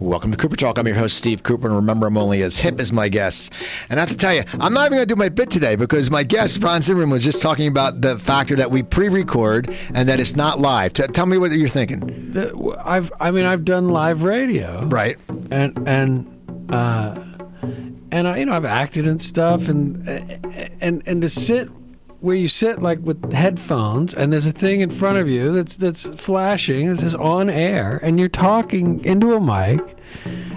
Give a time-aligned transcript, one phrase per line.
[0.00, 0.76] Welcome to Cooper Talk.
[0.78, 3.48] I'm your host, Steve Cooper, and remember, I'm only as hip as my guests.
[3.88, 5.76] And I have to tell you, I'm not even going to do my bit today
[5.76, 10.08] because my guest, Ron Zimmerman, was just talking about the factor that we pre-record and
[10.08, 10.92] that it's not live.
[10.94, 12.00] T- tell me what you're thinking.
[12.32, 15.18] The- I've, I mean, I've done live radio, Right.
[15.50, 17.22] and and uh,
[18.10, 20.06] and I, you know, I've acted and stuff, and
[20.80, 21.68] and and to sit
[22.24, 25.76] where you sit like with headphones, and there's a thing in front of you that's
[25.76, 26.86] that's flashing.
[26.86, 29.98] It says on air, and you're talking into a mic.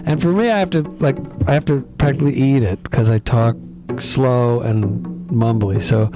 [0.06, 3.18] And for me, I have to like I have to practically eat it because I
[3.18, 3.58] talk
[3.98, 5.82] slow and mumbly.
[5.82, 6.10] So,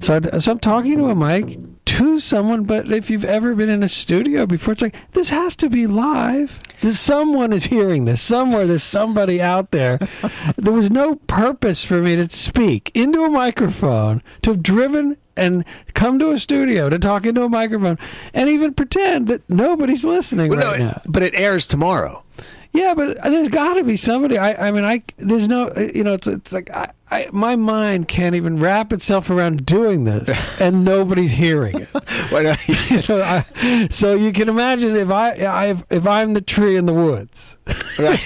[0.00, 2.64] so I, so I'm talking to a mic to someone.
[2.64, 5.86] But if you've ever been in a studio before, it's like this has to be
[5.86, 6.58] live.
[6.82, 8.66] Someone is hearing this somewhere.
[8.66, 9.98] There's somebody out there.
[10.56, 15.64] there was no purpose for me to speak into a microphone to have driven and
[15.94, 17.98] come to a studio to talk into a microphone
[18.34, 21.02] and even pretend that nobody's listening Well, right no, now.
[21.06, 22.24] but it airs tomorrow.
[22.72, 24.38] Yeah, but there's got to be somebody.
[24.38, 28.06] I, I mean, I there's no, you know, it's it's like I, I my mind
[28.06, 30.28] can't even wrap itself around doing this,
[30.60, 31.88] and nobody's hearing it.
[32.90, 36.86] You know, I, so you can imagine if I, I if I'm the tree in
[36.86, 37.56] the woods,
[37.98, 38.20] right.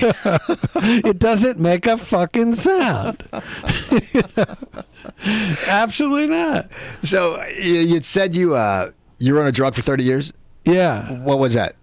[1.04, 3.26] it doesn't make a fucking sound.
[3.90, 4.56] You know?
[5.66, 6.70] Absolutely not.
[7.02, 10.32] So you, you'd said you uh, you were on a drug for 30 years.
[10.64, 11.12] Yeah.
[11.22, 11.76] What was that?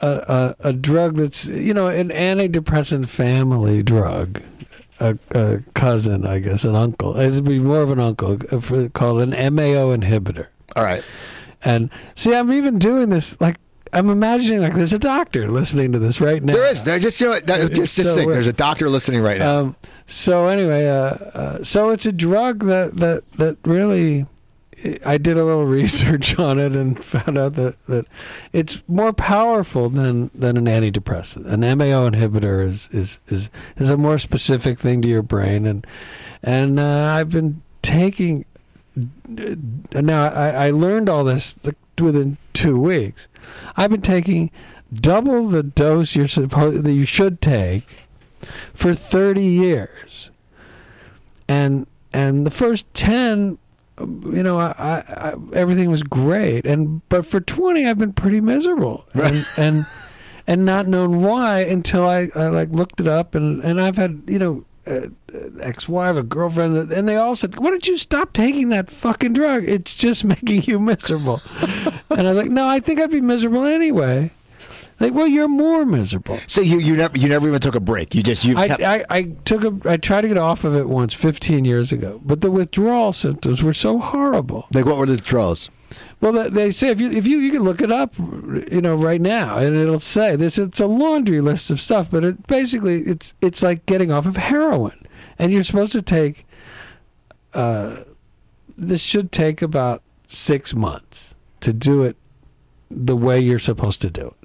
[0.00, 4.42] A, a, a drug that's you know an antidepressant family drug
[4.98, 9.20] a, a cousin i guess an uncle it'd be more of an uncle uh, called
[9.22, 11.04] an mao inhibitor All right.
[11.62, 13.58] and see i'm even doing this like
[13.92, 16.84] i'm imagining like there's a doctor listening to this right now There is.
[16.84, 18.30] There just you know, that, just just so think.
[18.32, 19.58] There's a doctor listening right now.
[19.60, 24.26] um, so anyway, uh, uh, so it's a drug that that that really.
[25.04, 28.06] I did a little research on it and found out that, that
[28.52, 31.46] it's more powerful than, than an antidepressant.
[31.46, 35.86] An MAO inhibitor is, is, is, is a more specific thing to your brain, and
[36.42, 38.44] and uh, I've been taking.
[39.28, 41.58] Now I, I learned all this
[42.00, 43.28] within two weeks.
[43.76, 44.50] I've been taking
[44.92, 48.08] double the dose you're supposed that you should take
[48.74, 50.30] for 30 years
[51.46, 53.58] and and the first 10 um,
[54.00, 56.66] you know I, I, I everything was great.
[56.66, 59.06] And but for 20 i've been pretty miserable.
[59.14, 59.86] And and
[60.46, 63.34] and not known why until i, I like looked it up.
[63.34, 65.08] And and i've had you know uh,
[65.60, 69.64] ex-wife a girlfriend and they all said why don't you stop taking that fucking drug?
[69.68, 71.40] It's just making you miserable.
[72.10, 74.32] And i was like no i think i'd be miserable anyway
[75.00, 78.14] like well you're more miserable so you you never you never even took a break.
[78.14, 78.82] You just you've I, kept.
[78.82, 82.20] I, I took a I tried to get off of it once 15 years ago,
[82.24, 84.66] but the withdrawal symptoms were so horrible.
[84.72, 85.70] like what were the withdrawals?
[86.20, 88.94] Well, they- they say if you if you you can look it up, you know,
[88.94, 90.56] right now, and it'll say this.
[90.58, 94.36] It's a laundry list of stuff, but it basically it's it's like getting off of
[94.36, 95.06] heroin,
[95.38, 96.46] and you're supposed to take.
[97.54, 98.04] Uh,
[98.78, 102.16] this should take about six months to do it
[102.90, 104.39] the way you're supposed to do it.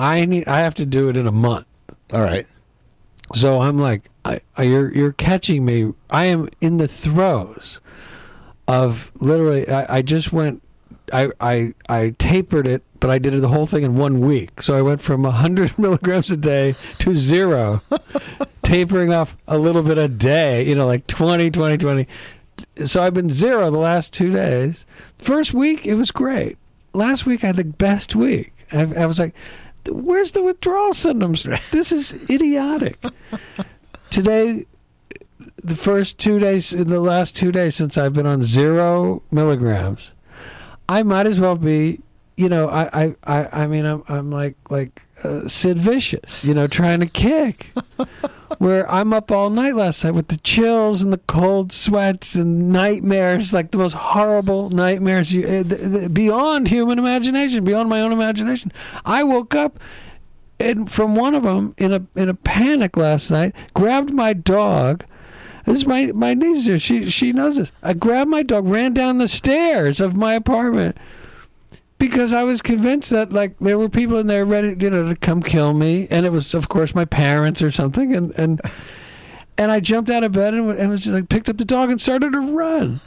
[0.00, 1.66] I need I have to do it in a month.
[2.10, 2.46] All right.
[3.34, 5.92] So I'm like, I, I, you're you're catching me.
[6.08, 7.80] I am in the throes
[8.66, 9.68] of literally.
[9.68, 10.62] I, I just went.
[11.12, 14.62] I, I I tapered it, but I did the whole thing in one week.
[14.62, 17.82] So I went from 100 milligrams a day to zero,
[18.62, 20.62] tapering off a little bit a day.
[20.66, 22.08] You know, like 20, 20, 20.
[22.86, 24.86] So I've been zero the last two days.
[25.18, 26.56] First week it was great.
[26.94, 28.52] Last week I had the best week.
[28.72, 29.34] I, I was like,
[29.88, 31.46] where's the withdrawal symptoms?
[31.70, 32.98] This is idiotic.
[34.10, 34.66] Today,
[35.62, 40.12] the first two days, in the last two days since I've been on zero milligrams,
[40.88, 42.00] I might as well be,
[42.36, 46.54] you know, I, I, I, I mean, I'm, I'm like, like uh, Sid Vicious, you
[46.54, 47.72] know, trying to kick.
[48.60, 52.70] Where I'm up all night last night with the chills and the cold sweats and
[52.70, 58.12] nightmares, like the most horrible nightmares you, eh, th- beyond human imagination, beyond my own
[58.12, 58.70] imagination.
[59.06, 59.80] I woke up
[60.58, 65.06] and from one of them in a in a panic last night, grabbed my dog.
[65.64, 66.78] This is my my niece here.
[66.78, 67.72] She she knows this.
[67.82, 70.98] I grabbed my dog, ran down the stairs of my apartment
[72.00, 75.14] because I was convinced that like there were people in there ready, you know, to
[75.14, 78.60] come kill me, and it was of course my parents or something, and and
[79.56, 81.90] and I jumped out of bed and, and was just like picked up the dog
[81.90, 82.98] and started to run.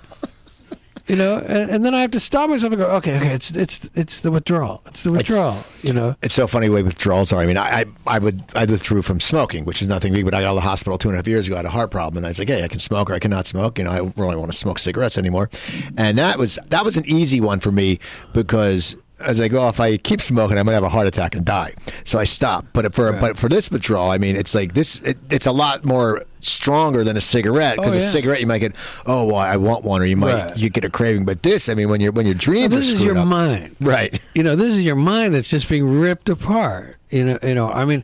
[1.06, 3.52] You know, and, and then I have to stop myself and go, okay, okay, it's
[3.52, 5.62] it's it's the withdrawal, it's the withdrawal.
[5.82, 7.42] you know, It's so funny the way withdrawals are.
[7.42, 10.24] I mean, I, I I would I withdrew from smoking, which is nothing big.
[10.24, 11.56] But I got out of the hospital two and a half years ago.
[11.56, 13.20] I had a heart problem, and I was like, hey, I can smoke or I
[13.20, 13.78] cannot smoke.
[13.78, 15.50] You know, I don't really want to smoke cigarettes anymore.
[15.98, 18.00] And that was that was an easy one for me
[18.32, 21.36] because I was like, well, if I keep smoking, I'm gonna have a heart attack
[21.36, 21.74] and die.
[22.04, 22.74] So I stopped.
[22.74, 23.22] But for Right.
[23.22, 25.00] but for this withdrawal, I mean, it's like this.
[25.00, 28.60] It, it's a lot more stronger than a cigarette because Oh, a cigarette you might
[28.60, 28.76] get,
[29.06, 30.58] oh, well, I want one, or you might Right.
[30.58, 31.24] you get a craving.
[31.26, 33.28] But this, I mean, when your when your Well, dreams this are is your up,
[33.28, 33.76] mind.
[33.80, 34.20] right?
[34.36, 36.98] you know, this is your mind that's just being ripped apart.
[37.10, 37.70] You know, you know.
[37.70, 38.04] I mean,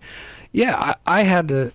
[0.51, 1.71] yeah, I, I had to.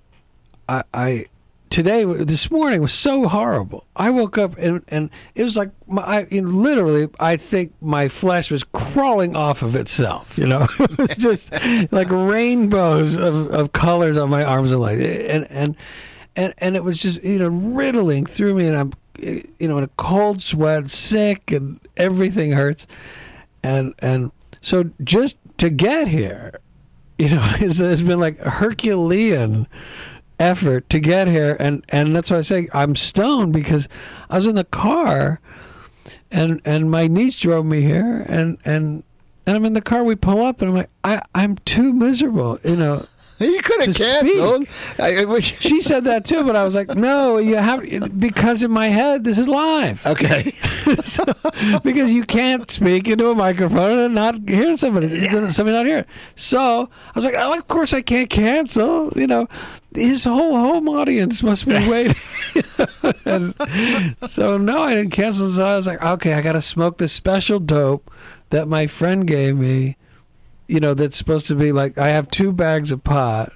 [0.69, 1.27] I, I
[1.71, 3.87] today, this morning was so horrible.
[3.97, 7.75] I woke up and and it was like my, I, you know, literally, I think
[7.81, 10.37] my flesh was crawling off of itself.
[10.39, 11.53] You know, it was just
[11.93, 15.77] like rainbows of, of colors on my arms and legs, and and
[16.37, 19.85] and and it was just you know riddling through me, and I'm you know in
[19.85, 22.87] a cold sweat, sick, and everything hurts
[23.65, 24.31] and and
[24.61, 26.61] so just to get here,
[27.19, 29.67] you know, it's, it's been like Herculean
[30.39, 33.89] effort to get here, and and that's why I say I'm stoned because
[34.31, 35.41] I was in the car,
[36.31, 39.05] and and my niece drove me here, and and
[39.47, 40.05] and I'm in the car.
[40.05, 43.07] We pull up, and I'm like, I I'm too miserable, you know.
[43.41, 44.69] You could have canceled.
[44.99, 47.83] I, She said that too, but I was like, no, you have
[48.19, 50.07] because in my head this is live.
[50.07, 50.53] okay.
[51.03, 51.25] so,
[51.83, 55.51] because you can't speak into a microphone and not hear somebody, yeah.
[55.51, 56.09] somebody not hear it.
[56.37, 59.13] So I was like, oh, of course I can't cancel.
[59.17, 59.49] You know,
[59.95, 62.17] his whole home audience must be waiting.
[63.25, 63.55] and
[64.29, 65.51] so no, I didn't cancel.
[65.53, 68.11] So I was like, okay, I got to smoke this special dope
[68.51, 69.97] that my friend gave me.
[70.67, 73.53] You know, that's supposed to be like I have two bags of pot.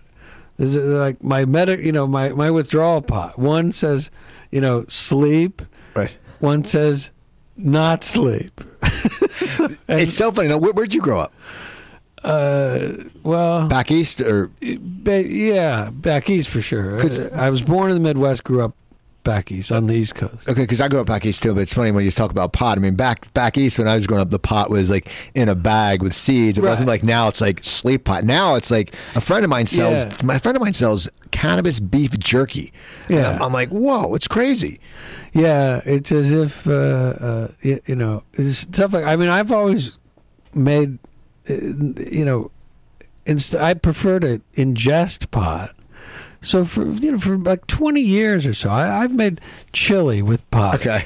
[0.59, 3.39] This is like my medic, you know, my my withdrawal pot.
[3.39, 4.11] One says,
[4.51, 5.63] you know, sleep.
[5.95, 6.15] Right.
[6.41, 7.11] One says
[7.57, 8.61] not sleep.
[8.83, 10.49] And, It's so funny.
[10.49, 11.33] Now, where, where'd you grow up?
[12.25, 17.01] Uh, well, Back east, or ba- yeah, back east for sure.
[17.01, 18.75] Uh, I was born in the Midwest, grew up
[19.25, 20.49] back east on the East Coast.
[20.49, 22.53] Okay, because I grew up back east too, but it's funny when you talk about
[22.55, 22.79] pot.
[22.79, 25.49] I mean, back back east when I was growing up, the pot was like in
[25.51, 26.57] a bag with seeds.
[26.57, 26.71] It Right.
[26.71, 27.29] wasn't like now.
[27.29, 28.25] It's like sleep pot.
[28.25, 30.07] Now it's like a friend of mine sells.
[30.07, 30.17] Yeah.
[30.25, 32.73] My friend of mine sells cannabis beef jerky.
[33.09, 33.31] And Yeah.
[33.33, 34.81] I'm, I'm like, whoa, it's crazy.
[35.35, 39.05] Yeah, it's as if uh, uh, you, you know it's stuff like.
[39.05, 39.93] I mean, I've always
[40.55, 40.99] made,
[41.49, 42.51] you know,
[43.27, 45.75] inst- I prefer to ingest pot.
[46.41, 49.41] So for you know for like twenty years or so, I, I've made
[49.73, 50.77] chili with pot.
[50.77, 51.05] Okay,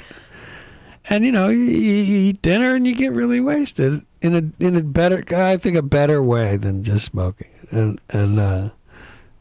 [1.09, 4.77] and you know you, you eat dinner and you get really wasted in a in
[4.77, 8.71] a better I think a better way than just smoking and and uh,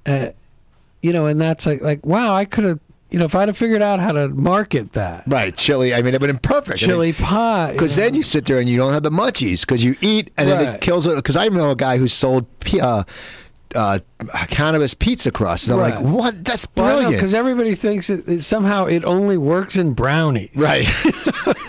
[0.05, 0.29] uh
[1.01, 2.79] you know and that's like like wow I could have
[3.11, 5.93] you know if I'd have figured out how to market that right, chili.
[5.93, 6.79] I mean, it would have been perfect.
[6.79, 9.95] chili pie Because then you sit there and you don't have the munchies because you
[10.01, 11.15] eat and then it kills it.
[11.15, 12.45] Because I know a guy who sold
[12.81, 13.03] uh,
[13.75, 13.99] uh,
[14.49, 15.95] cannabis pizza crust, and I'm Right.
[15.95, 16.43] like, what?
[16.43, 17.13] That's brilliant.
[17.13, 20.49] because everybody thinks it, it, somehow it only works in brownies.
[20.55, 20.87] right.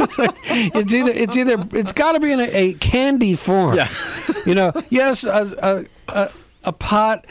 [0.00, 3.77] it's like it's either it's either it's got to be in a, a candy form.
[3.77, 3.89] Yeah.
[4.47, 6.31] you know, yes, a, a,
[6.65, 7.25] a pot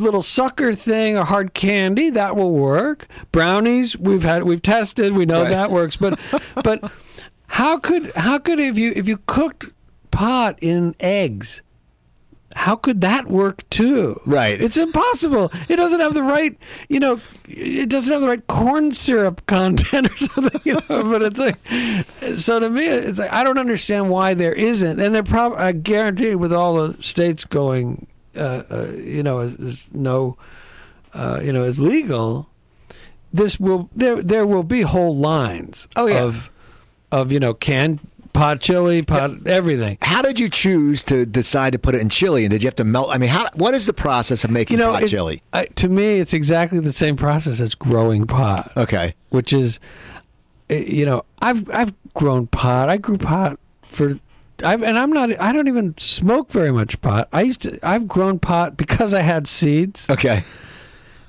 [0.00, 3.06] little sucker thing, a hard candy that will work.
[3.32, 5.50] Brownies, we've had we've tested, we know Right.
[5.50, 5.96] that works.
[5.96, 6.18] But
[6.62, 6.90] but
[7.48, 9.66] how could how could if you if you cooked
[10.10, 11.62] pot in eggs?
[12.54, 14.20] How could that work too?
[14.26, 14.60] Right.
[14.60, 15.50] It's impossible.
[15.70, 16.54] It doesn't have the right,
[16.90, 17.18] you know,
[17.48, 20.80] it doesn't have the right corn syrup content or something, you know.
[21.02, 21.56] But it's like,
[22.36, 25.72] so to me, it's like I don't understand why there isn't, and they're probably, I
[25.72, 28.06] guarantee, with all the states going,
[28.36, 30.36] uh, uh, you know, as, as no,
[31.14, 32.48] uh, you know, is legal,
[33.32, 36.22] this will there there will be whole lines Oh, yeah.
[36.22, 36.50] of
[37.10, 38.00] of you know canned
[38.32, 39.98] pot chili, pot everything.
[40.02, 42.44] How did you choose to decide to put it in chili?
[42.44, 43.08] And did you have to melt?
[43.10, 43.48] I mean, how?
[43.54, 45.42] What is the process of making You know, pot it- chili?
[45.52, 48.72] I, to me, it's exactly the same process as growing pot.
[48.76, 49.14] Okay.
[49.28, 49.78] which is,
[50.70, 52.88] eh, you know, I've I've grown pot.
[52.88, 54.18] I grew pot for,
[54.64, 55.38] I've and I'm not.
[55.40, 57.28] I don't even smoke very much pot.
[57.32, 57.78] I used to.
[57.82, 60.44] I've grown pot because I had seeds, Okay.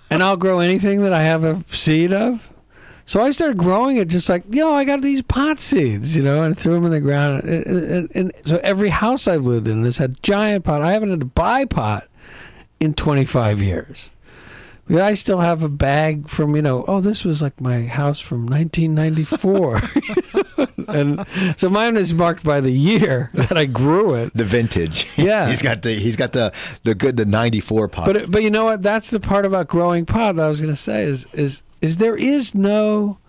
[0.09, 2.49] and I'll grow anything that I have a seed of.
[3.05, 6.41] So I started growing it just like, yo, I got these pot seeds, you know,
[6.41, 7.43] and threw them in the ground.
[7.43, 10.81] And, and, and so every house I've lived in has had giant pot.
[10.81, 12.07] I haven't had to buy pot
[12.79, 14.09] in 25 years.
[14.89, 18.45] I still have a bag from, you know, oh, this was like my house from
[18.45, 19.81] 1994.
[20.87, 21.25] and
[21.57, 24.33] so mine is marked by the year that I grew it.
[24.33, 25.07] The vintage.
[25.23, 25.47] Yeah.
[25.49, 26.51] he's got the he's got the
[26.83, 28.05] the good the '94 pot.
[28.05, 28.81] But but you know what?
[28.81, 31.97] That's the part about growing pot that I was going to say is is is
[31.97, 33.19] there is no.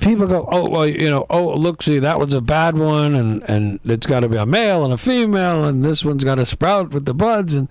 [0.00, 3.42] People go, oh well, you know, oh look, see that one's a bad one, and
[3.48, 6.46] and it's got to be a male and a female, and this one's got to
[6.46, 7.68] sprout with the buds, and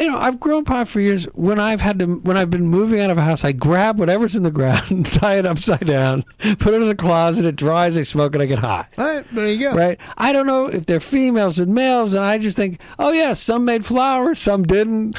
[0.00, 1.24] you know, I've grown pot for years.
[1.34, 4.34] When I've had to, when I've been moving out of a house, I grab whatever's
[4.34, 6.24] in the ground, tie it upside down,
[6.58, 7.44] put it in the closet.
[7.44, 7.96] It dries.
[7.96, 8.40] I smoke it.
[8.40, 8.86] I get high.
[8.98, 9.74] All right, there you go.
[9.74, 9.98] Right.
[10.16, 13.64] I don't know if they're females and males, and I just think, oh yeah, some
[13.64, 15.18] made flowers, some didn't.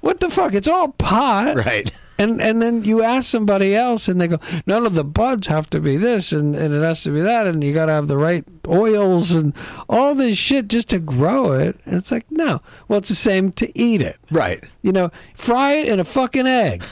[0.00, 0.54] What the fuck?
[0.54, 1.56] It's all pot.
[1.56, 1.90] Right.
[2.18, 5.70] And and then you ask somebody else, and they go, none of the buds have
[5.70, 8.08] to be this, and, and it has to be that, and you got to have
[8.08, 9.54] the right oils and
[9.88, 11.78] all this shit just to grow it.
[11.84, 12.60] And it's like, no.
[12.88, 14.16] Well, it's the same to eat it.
[14.30, 14.64] Right.
[14.82, 16.82] You know, fry it in a fucking egg,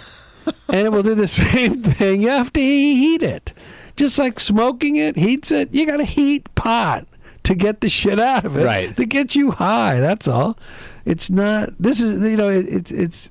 [0.69, 2.23] and it will do the same thing.
[2.23, 3.53] You have to heat it,
[3.97, 5.75] just like smoking it heats it.
[5.75, 7.07] You got to heat pot
[7.43, 8.97] to get the shit out of it, Right.
[8.97, 10.01] To get you high.
[10.01, 10.59] That's all.
[11.05, 11.71] It's not.
[11.79, 12.49] This is you know.
[12.49, 13.31] It, it's it's.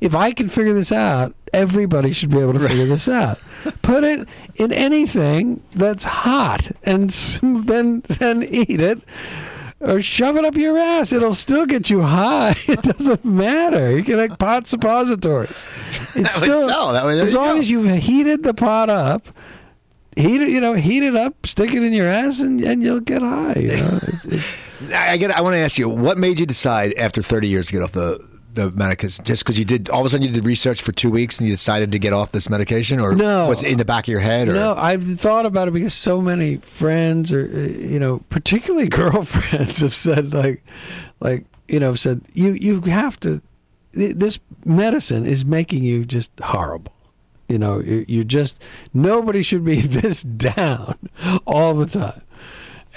[0.00, 3.38] If I can figure this out, everybody should be able to figure this out.
[3.82, 7.10] Put it in anything that's hot, and
[7.42, 9.00] then then eat it
[9.84, 11.12] or shove it up your ass.
[11.12, 12.56] It'll still get you high.
[12.68, 13.96] It doesn't matter.
[13.96, 15.50] You can like pot suppositories.
[16.14, 16.92] It's That would still sell.
[16.92, 17.60] That as long go.
[17.60, 19.28] as you've heated the pot up.
[20.16, 23.00] Heat it, you know, heat it up, stick it in your ass, and, and you'll
[23.00, 23.54] get high.
[23.58, 24.56] You know, it's, it's,
[24.94, 25.32] I get.
[25.32, 27.90] I want to ask you, what made you decide after 30 years to get off
[27.90, 28.24] the
[28.54, 29.24] the medication?
[29.24, 31.48] Just because you did, all of a sudden you did research for two weeks and
[31.48, 33.48] you decided to get off this medication, or No.
[33.48, 34.48] was it in the back of your head?
[34.48, 38.88] Or No, I've thought about it because so many friends, or uh, you know, particularly
[39.00, 40.62] girlfriends, have said like,
[41.20, 43.40] like you know, said you you have to.
[43.92, 46.92] This medicine is making you just horrible.
[47.48, 48.58] You know, you, you just
[48.92, 50.98] nobody should be this down
[51.46, 52.22] all the time.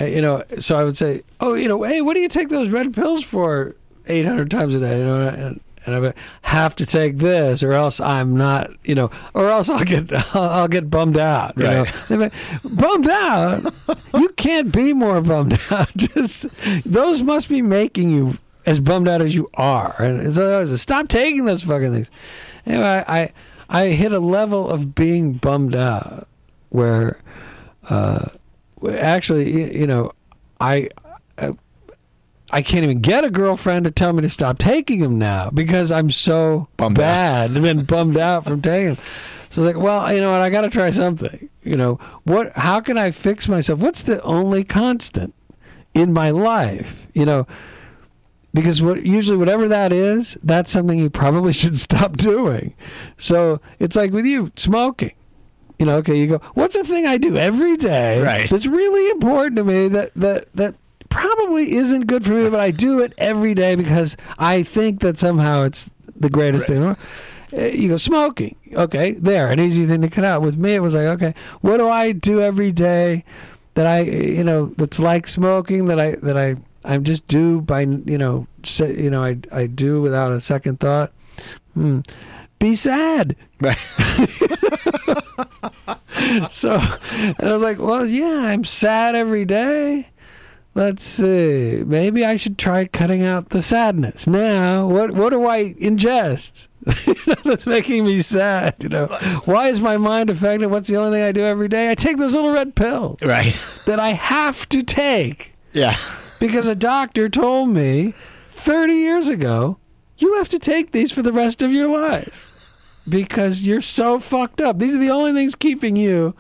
[0.02, 2.50] Uh, You know, so I would say, oh, you know, hey, what do you take
[2.50, 3.76] those red pills for
[4.08, 5.00] eight hundred times a day?
[5.00, 9.10] You know, and, and I have to take this, or else I'm not, you know,
[9.34, 11.58] or else I'll get I'll, I'll get bummed out.
[11.58, 12.10] You Right.
[12.10, 12.30] know?
[12.66, 13.74] Bummed out?
[14.14, 15.96] you can't be more bummed out.
[15.96, 16.46] Just
[16.86, 19.96] those must be making you as bummed out as you are.
[20.00, 22.12] And so I was like, stop taking those fucking things.
[22.66, 23.34] Anyway, I, I
[23.70, 26.28] I hit a level of being bummed out
[26.70, 27.22] where
[27.90, 28.26] uh,
[28.90, 30.12] actually, you know,
[30.60, 30.90] I.
[32.52, 35.50] I I can't even get a girlfriend to tell me to stop taking them now
[35.50, 38.98] because I'm so Bummed bad and been bummed out from taking them.
[39.50, 40.42] So it's like, well, you know what?
[40.42, 41.50] I got to try something.
[41.64, 42.52] You know what?
[42.54, 43.80] How can I fix myself?
[43.80, 45.34] What's the only constant
[45.94, 47.06] in my life?
[47.14, 47.48] You know,
[48.54, 52.74] because what usually whatever that is, that's something you probably should stop doing.
[53.18, 55.14] So it's like with you smoking.
[55.80, 56.42] You know, okay, you go.
[56.56, 58.50] What's the thing I do every day Right.
[58.50, 60.76] that's really important to me that that that
[61.10, 65.18] probably isn't good for me, but I do it every day because I think that
[65.18, 66.80] somehow it's the greatest thing.
[66.80, 66.98] the world.
[67.54, 68.56] Uh, You go smoking.
[68.74, 70.42] Okay, there, an easy thing to cut out.
[70.42, 73.24] With me, it was like, okay, what do I do every day
[73.76, 77.82] that I, you know, that's like smoking that I that I I'm just do by
[77.82, 81.12] you know, say, you know, I I do without a second thought.
[81.74, 82.02] Hmm.
[82.60, 83.36] Be sad.
[86.50, 90.10] So, and I was like, well, yeah, I'm sad every day.
[90.78, 91.82] Let's see.
[91.84, 94.28] Maybe I should try cutting out the sadness.
[94.28, 96.68] Now, what what do I ingest?
[97.44, 98.76] That's making me sad.
[98.82, 99.08] You know,
[99.46, 100.68] why is my mind affected?
[100.68, 101.90] What's the only thing I do every day?
[101.90, 103.60] I take those little red pills right.
[103.88, 105.96] that I have to take Yeah.
[106.40, 108.14] because a doctor told me
[108.52, 109.80] 30 years ago,
[110.20, 112.54] you have to take these for the rest of your life
[113.10, 114.78] because you're so fucked up.
[114.78, 116.36] These are the only things keeping you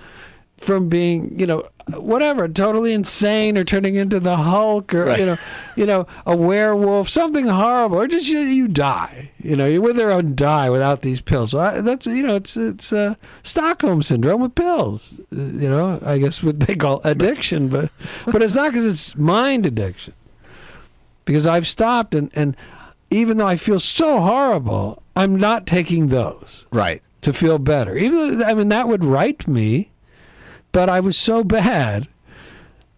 [0.60, 5.20] from being, you know, whatever, totally insane or turning into the Hulk or Right.
[5.20, 5.38] you know,
[5.76, 9.32] you know, a werewolf, something horrible, or just you, you die.
[9.42, 11.52] You know, you wither and die without these pills.
[11.52, 15.14] So I, that's you know, it's it's uh, Stockholm syndrome with pills.
[15.32, 17.90] Uh, You know, I guess what they call addiction, but
[18.26, 20.14] but it's not because it's mind addiction.
[21.26, 22.56] Because I've stopped and and
[23.10, 27.02] even though I feel so horrible, I'm not taking those Right.
[27.22, 27.98] to feel better.
[27.98, 29.92] Even though, I mean that would right me,
[30.78, 32.08] but I was so bad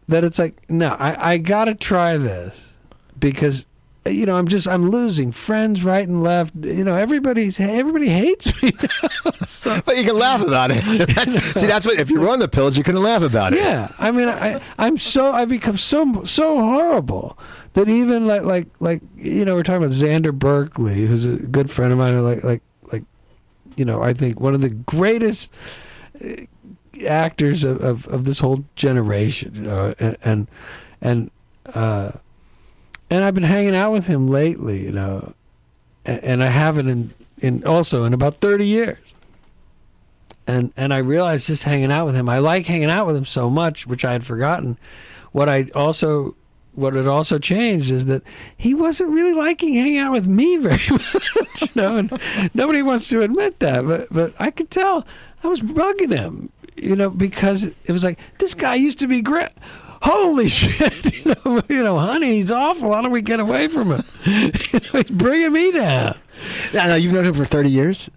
[0.09, 2.73] that it's like no, I I got to try this
[3.17, 3.65] because
[4.05, 6.53] you know I'm just I'm losing friends right and left.
[6.59, 8.71] You know everybody's everybody hates me.
[8.81, 9.31] now.
[9.45, 10.83] so, But you can laugh about it.
[10.83, 11.97] So that's, see, that's what.
[11.97, 13.59] If you're on the pills, you can laugh about it.
[13.59, 17.39] yeah, I mean I I'm so I've become so so horrible
[17.75, 21.71] that even like like like you know we're talking about Xander Berkeley, who's a good
[21.71, 23.03] friend of mine, like like like
[23.77, 25.53] you know I think one of the greatest
[27.07, 30.47] actors of, of, of this whole generation, you know, and and
[31.01, 31.31] and
[31.73, 32.11] uh,
[33.09, 35.33] and I've been hanging out with him lately, you know,
[36.05, 38.99] and, and I haven't in in also in about thirty years.
[40.47, 43.25] And and I realized just hanging out with him, I like hanging out with him
[43.25, 44.77] so much, which I had forgotten.
[45.31, 46.35] What I also
[46.73, 48.23] what had also changed is that
[48.55, 51.61] he wasn't really liking hanging out with me very much.
[51.61, 52.19] You know, and
[52.53, 55.05] nobody wants to admit that, but but I could tell
[55.43, 56.51] I was bugging him.
[56.81, 59.49] You know, because it was like this guy used to be great.
[60.01, 61.25] Holy shit!
[61.25, 62.93] You know, you know, honey, he's awful.
[62.93, 64.03] How do we get away from him?
[64.25, 66.17] you know, he's bringing me down.
[66.73, 68.09] Now, now, you've known him for 30 years?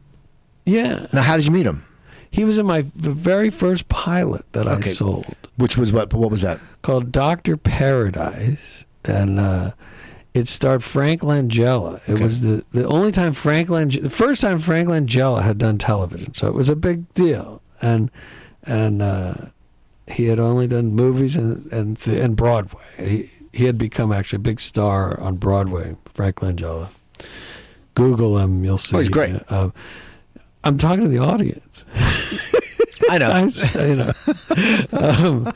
[0.64, 1.07] Yeah.
[1.12, 1.85] Now, how did you meet him?
[2.31, 4.90] He was in my the very first pilot that Okay.
[4.90, 5.26] I sold
[5.57, 6.14] Which was what?
[6.14, 6.61] What was that?
[6.83, 9.73] called Doctor Paradise, and uh,
[10.35, 11.97] it starred Frank Langella.
[12.09, 12.23] It Okay.
[12.23, 16.33] was the the only time Frank Lang the first time Frank Langella had done television,
[16.35, 17.61] so it was a big deal.
[17.83, 18.11] And
[18.64, 19.35] and uh,
[20.07, 22.83] he had only done movies and and and Broadway.
[22.99, 25.97] He he had become actually a big star on Broadway.
[26.14, 26.88] Frank Langella.
[27.95, 28.97] Google him, you'll see.
[28.97, 29.37] Oh, he's great.
[29.50, 29.71] Uh,
[30.64, 31.85] I'm talking to the audience.
[33.11, 33.31] I know.
[33.31, 33.49] I'm,
[33.88, 34.12] you know,
[34.92, 35.52] um,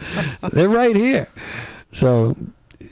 [0.53, 1.29] they're right here.
[1.93, 2.37] So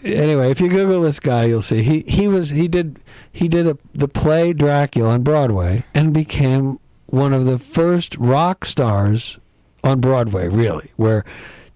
[0.03, 2.99] anyway, if you Google this guy, you'll see he he was he did
[3.33, 8.65] he did a, the play Dracula on Broadway and became one of the first rock
[8.65, 9.39] stars
[9.85, 10.49] on Broadway.
[10.49, 11.25] Really, where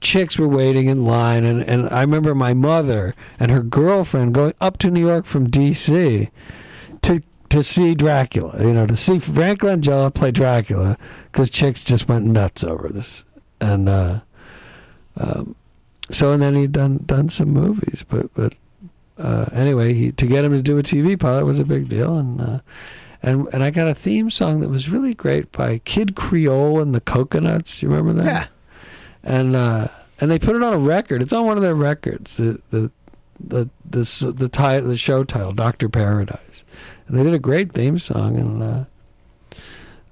[0.01, 4.55] chicks were waiting in line, and and I remember my mother and her girlfriend going
[4.61, 6.29] up to New York from D.C.
[7.03, 10.99] to to see Dracula, you know, to see Frank Langella play Dracula,
[11.31, 13.25] because chicks just went nuts over this,
[13.61, 14.21] and uh,
[15.17, 15.55] um,
[16.11, 18.55] so and then he'd done done some movies, but but
[19.19, 22.17] uh, anyway, he, to get him to do a TV pilot was a big deal,
[22.17, 22.61] and uh,
[23.23, 26.95] and and I got a theme song that was really great by Kid Creole and
[26.95, 27.83] the Coconuts.
[27.83, 28.25] You remember that?
[28.25, 28.47] Yeah.
[29.23, 29.89] and uh,
[30.21, 31.23] and they put it on a record.
[31.23, 32.37] It's on one of their records.
[32.37, 32.91] The the
[33.41, 36.65] the the the title, the show title, Doctor Paradise,
[37.07, 38.37] and they did a great theme song.
[38.37, 38.85] And uh,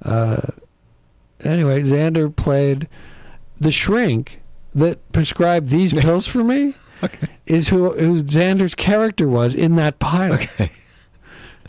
[0.03, 0.41] uh,
[1.45, 2.89] anyway, Xander played
[3.61, 4.41] the shrink
[4.75, 6.75] that prescribed these pills for me.
[7.03, 7.29] Okay.
[7.47, 10.43] Is who who Xander's character was in that pilot.
[10.43, 10.71] Okay.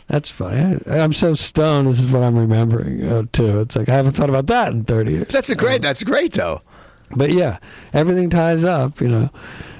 [0.08, 0.80] That's funny.
[0.86, 1.88] I, I'm so stoned.
[1.88, 3.60] This is what I'm remembering uh, too.
[3.60, 5.28] It's like I haven't thought about that in 30 years.
[5.28, 5.82] That's a great.
[5.82, 6.62] That's great, though.
[7.10, 7.58] But yeah,
[7.92, 9.30] everything ties up, you know.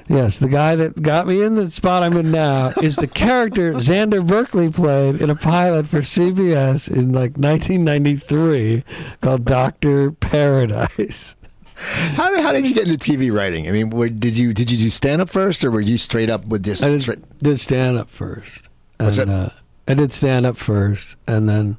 [0.07, 3.73] Yes, the guy that got me in the spot I'm in now is the character
[3.73, 8.83] Xander Berkeley played in a pilot for CBS in like 1993
[9.21, 11.35] called Doctor Paradise.
[11.75, 13.67] How, how did you get into TV writing?
[13.67, 16.29] I mean, were, did you did you do stand up first, or were you straight
[16.29, 16.83] up with just?
[16.83, 18.67] I did, did stand up first.
[18.97, 19.29] What's that?
[19.29, 19.49] Uh,
[19.89, 21.77] I did stand up first, and then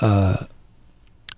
[0.00, 0.46] uh,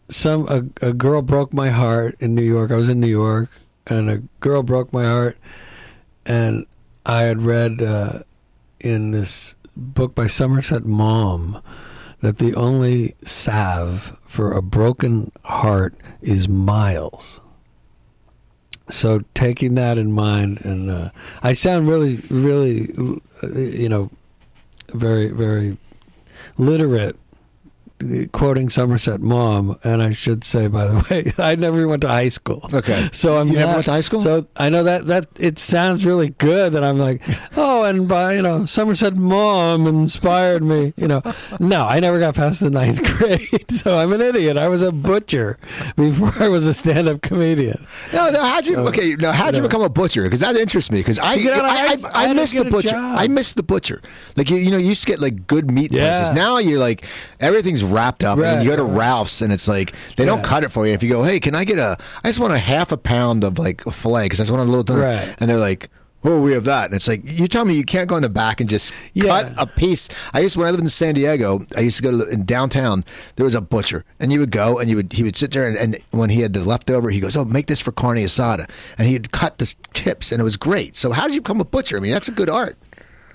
[0.09, 2.71] some a, a girl broke my heart in New York.
[2.71, 3.51] I was in New York,
[3.85, 5.37] and a girl broke my heart,
[6.25, 6.67] and
[7.05, 8.21] I had read uh,
[8.79, 11.61] in this book by Somerset Maugham
[12.21, 17.41] that the only salve for a broken heart is miles.
[18.89, 21.11] So taking that in mind, and uh,
[21.43, 22.89] I sound really, really,
[23.43, 24.11] uh, you know,
[24.93, 25.77] very, very
[26.59, 27.17] literate,
[28.33, 29.79] quoting Somerset Maugham.
[29.85, 32.69] And I should say, by the way, I never went to high school.
[32.73, 33.09] Okay.
[33.13, 34.23] So I'm You never went to high school?
[34.23, 37.23] So I know that that it sounds really good that I'm like,
[37.57, 40.93] oh, and by you know Somerset Maugham inspired me.
[40.97, 41.23] You know,
[41.59, 44.57] no, I never got past the ninth grade, so I'm an idiot.
[44.57, 45.59] I was a butcher
[45.97, 47.87] before I was a stand-up comedian.
[48.13, 48.43] No, no.
[48.43, 48.75] How'd you?
[48.77, 49.69] So, okay, now how'd you know.
[49.69, 50.25] become a butcher?
[50.25, 51.01] Because that interests me.
[51.01, 52.97] Because I, To get out of I, I, I miss the butcher.
[52.97, 54.01] I miss the butcher.
[54.37, 56.17] Like you, you know, you used to get like good meat Yeah.
[56.19, 56.35] places.
[56.35, 57.05] Now you're like
[57.41, 58.99] everything's wrapped up, and you go to right.
[58.99, 60.93] Ralph's, and it's like they don't cut it for you.
[60.93, 61.97] If you go, hey, can I get a?
[62.25, 64.65] I just want a half a pound of like fillet because I just want a
[64.65, 64.83] little.
[64.85, 65.01] Dinner.
[65.03, 65.35] Right.
[65.39, 65.91] And they're like.
[66.23, 68.29] Oh, we have that, and it's like you tell me you can't go in the
[68.29, 69.25] back and just Yeah.
[69.41, 70.07] cut a piece.
[70.35, 71.61] I used when I lived in San Diego.
[71.75, 73.07] I used to go to in downtown.
[73.37, 75.67] There was a butcher, and you would go, and you would he would sit there,
[75.67, 78.69] and, and when he had the leftover, he goes, "Oh, make this for carne asada,"
[78.99, 80.95] and he'd cut the tips, and it was great.
[80.95, 81.97] So, how did you become a butcher?
[81.97, 82.77] I mean, that's a good art.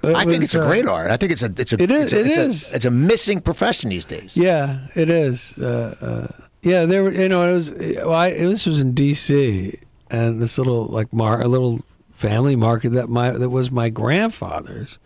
[0.09, 1.11] It I think was, it's a uh, great art.
[1.11, 2.71] I think it's a it's a It is- it's a, it it's, is.
[2.71, 4.35] A, it's a missing profession these days.
[4.37, 5.53] Yeah, it is.
[5.57, 7.11] Uh, uh, yeah, there were.
[7.11, 7.71] You know, it was.
[7.71, 9.79] Well, I, this was in D.C.
[10.09, 11.81] and this little like mar a little
[12.13, 14.97] family market that my that was my grandfather's.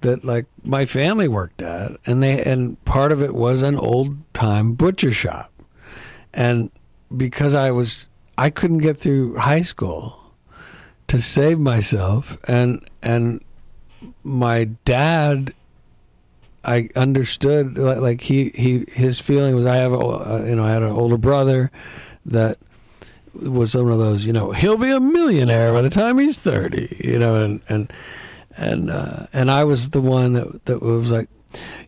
[0.00, 4.16] That like my family worked at, and they and part of it was an old
[4.34, 5.50] time butcher shop,
[6.34, 6.70] and
[7.16, 10.32] because I was I couldn't get through high school
[11.08, 13.40] to save myself, and and
[14.22, 15.54] my dad
[16.64, 20.70] I understood like, he he his feeling was I have a uh, you know I
[20.70, 21.70] had an older brother
[22.26, 22.58] that
[23.34, 27.02] was one of those you know he'll be a millionaire by the time he's 30
[27.04, 27.92] you know and and
[28.56, 31.28] and uh, and I was the one that that was like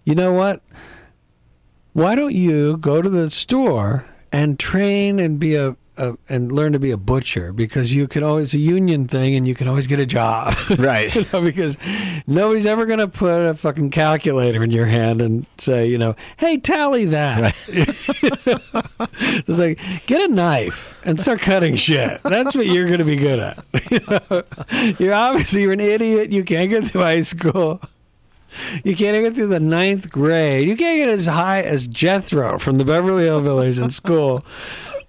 [0.04, 0.62] you know what?
[1.92, 6.72] Why don't you go to the store and train and be a a and learn
[6.72, 9.86] to be a butcher because you can always a union thing and you can always
[9.86, 10.54] get a job.
[10.76, 11.14] Right.
[11.14, 11.76] you know, because
[12.26, 16.14] nobody's ever going to put a fucking calculator in your hand and say, you know,
[16.36, 17.54] hey, tally that.
[17.68, 22.22] it's like, get a knife and start cutting shit.
[22.22, 23.64] That's what you're going to be good at.
[23.90, 24.42] you know?
[24.98, 26.30] You're obviously you're an idiot.
[26.30, 27.80] You can't get through high school.
[28.84, 30.68] You can't even get through the ninth grade.
[30.68, 34.44] You can't get as high as Jethro from the Beverly Hillbillies in school.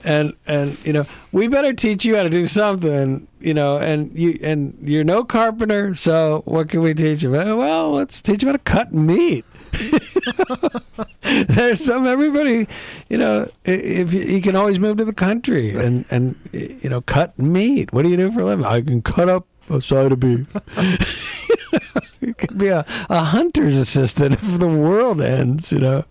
[0.03, 3.27] And and you know we better teach you how to do something.
[3.39, 7.31] You know, and you and you're no carpenter, so what can we teach you?
[7.31, 9.45] Well, let's teach you how to cut meat.
[11.21, 12.67] There's some everybody,
[13.09, 13.49] you know.
[13.65, 17.91] If you, you can always move to the country and and you know cut meat.
[17.91, 18.65] What do you do for a living?
[18.65, 20.47] I can cut up a side of beef.
[22.21, 26.05] you could be a, a hunter's assistant if the world ends, you know.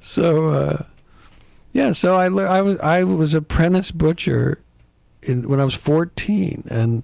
[0.00, 0.82] So, uh,
[1.72, 1.92] yeah.
[1.92, 4.60] So I I was I was apprentice butcher
[5.22, 7.02] in when I was fourteen and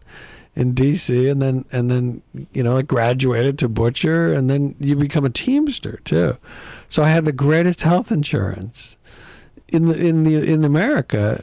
[0.56, 2.22] in DC, and then and then
[2.52, 6.36] you know I graduated to butcher, and then you become a teamster too.
[6.88, 8.96] So I had the greatest health insurance
[9.68, 11.42] in the in the in America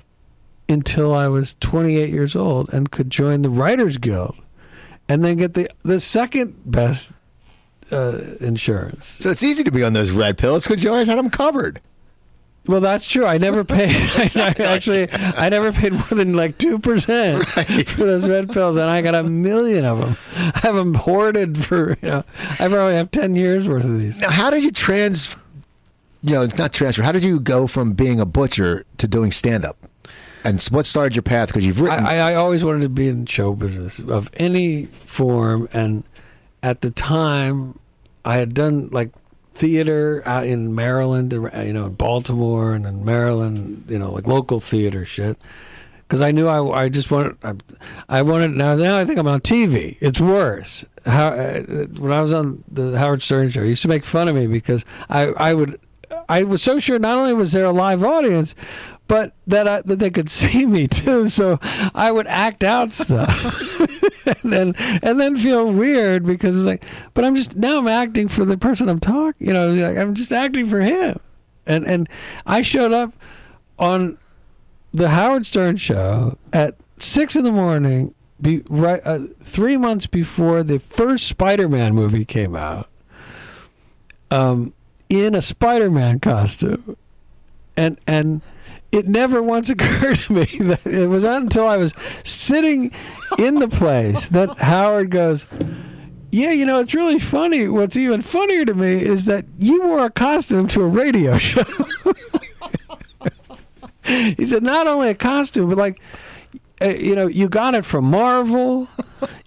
[0.69, 4.35] until I was 28 years old and could join the Writers Guild
[5.09, 7.13] and then get the the second best
[7.91, 9.17] uh, insurance.
[9.19, 11.81] So it's easy to be on those red pills because you always had them covered.
[12.67, 13.25] Well, that's true.
[13.25, 13.89] I never paid.
[14.35, 18.89] I, actually, I never paid more than like two percent for those red pills, and
[18.89, 20.17] I got a million of them.
[20.55, 22.23] I have them hoarded for you know.
[22.51, 24.21] I probably have ten years worth of these.
[24.21, 25.35] Now, how did you trans?
[26.21, 27.01] You know, it's not transfer.
[27.01, 29.77] How did you go from being a butcher to doing stand up?
[30.43, 31.49] And what started your path?
[31.49, 32.05] Because you've written.
[32.05, 36.03] I, I always wanted to be in show business of any form, and
[36.61, 37.79] at the time,
[38.23, 39.09] I had done like
[39.53, 44.59] theater out in Maryland, you know, in Baltimore and in Maryland, you know, like local
[44.59, 45.37] theater shit.
[46.07, 47.53] Because I knew I, I just wanted, I,
[48.09, 48.51] I wanted.
[48.51, 49.97] Now, now I think I'm on TV.
[50.01, 50.83] It's worse.
[51.05, 51.61] How uh,
[51.97, 54.47] when I was on the Howard Stern show, he used to make fun of me
[54.47, 55.79] because I, I would,
[56.27, 58.55] I was so sure not only was there a live audience,
[59.07, 61.27] but that I, that they could see me too.
[61.27, 61.59] So
[61.93, 63.29] I would act out stuff,
[64.43, 68.27] and then and then feel weird because it's like, but I'm just now I'm acting
[68.27, 69.47] for the person I'm talking.
[69.47, 71.19] You know, like I'm just acting for him,
[71.65, 72.09] and and
[72.45, 73.13] I showed up
[73.79, 74.17] on
[74.93, 80.63] the Howard Stern show at six in the morning, be right uh, three months before
[80.63, 82.87] the first Spider-Man movie came out.
[84.29, 84.73] Um,
[85.09, 86.95] in a Spider-Man costume,
[87.75, 88.41] and and
[88.91, 92.91] it never once occurred to me that it was not until I was sitting
[93.37, 95.45] in the place that Howard goes,
[96.31, 97.67] Yeah, you know, it's really funny.
[97.67, 101.63] What's even funnier to me is that you wore a costume to a radio show.
[104.03, 106.01] he said, Not only a costume, but like,
[106.81, 108.87] uh, you know, you got it from Marvel.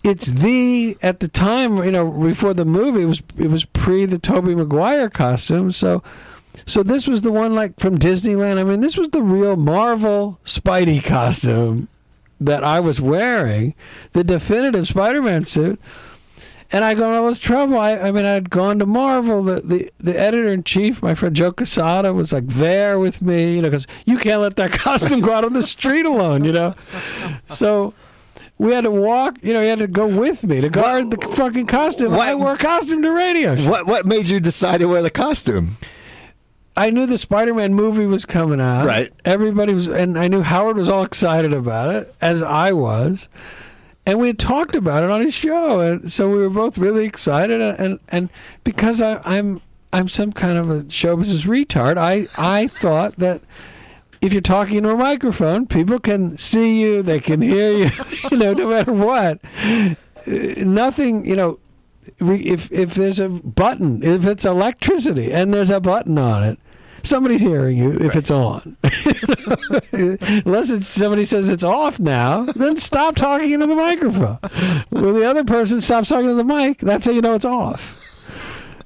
[0.04, 4.06] It's the at the time, you know, before the movie it was it was pre
[4.06, 6.02] the Tobey Maguire costume, so
[6.66, 8.58] so this was the one like from Disneyland.
[8.58, 11.88] I mean, this was the real Marvel Spidey costume
[12.40, 13.74] that I was wearing,
[14.12, 15.80] the definitive Spider-Man suit.
[16.72, 17.78] And I got all this trouble.
[17.78, 19.42] I, I mean, I'd gone to Marvel.
[19.44, 23.54] The, the, the editor in chief, my friend Joe Quesada, was like there with me,
[23.56, 26.50] you know, because you can't let that costume go out on the street alone, you
[26.52, 26.74] know.
[27.46, 27.94] So
[28.58, 31.28] we had to walk, you know, he had to go with me to guard the
[31.28, 32.12] fucking costume.
[32.12, 33.54] What- I wore a costume to radio.
[33.68, 35.76] what what made you decide to wear the costume?
[36.76, 38.84] I knew the Spider-Man movie was coming out.
[38.84, 39.12] Right.
[39.24, 43.28] Everybody was, and I knew Howard was all excited about it, as I was,
[44.06, 47.04] and we had talked about it on his show, and so we were both really
[47.06, 47.60] excited.
[47.60, 48.28] And and,
[48.64, 53.42] because I, I'm I'm some kind of a show business retard, I I thought that.
[54.20, 57.90] If you're talking into a microphone, people can see you, they can hear you,
[58.30, 59.38] you know, no matter what.
[60.26, 61.58] Nothing, you know,
[62.20, 66.58] if if there's a button, if it's electricity and there's a button on it,
[67.04, 68.76] somebody's hearing you if it's on.
[69.92, 74.38] Unless it's somebody says it's off now, then stop talking into the microphone.
[74.90, 78.00] When the other person stops talking to the mic, that's how you know it's off.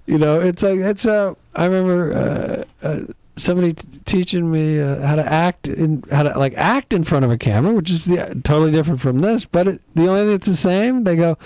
[0.07, 1.37] You know, it's like it's a.
[1.54, 3.00] I remember uh, uh,
[3.37, 7.24] somebody t- teaching me uh, how to act in how to like act in front
[7.24, 9.44] of a camera, which is the, totally different from this.
[9.44, 11.37] But it, the only thing that's the same, they go,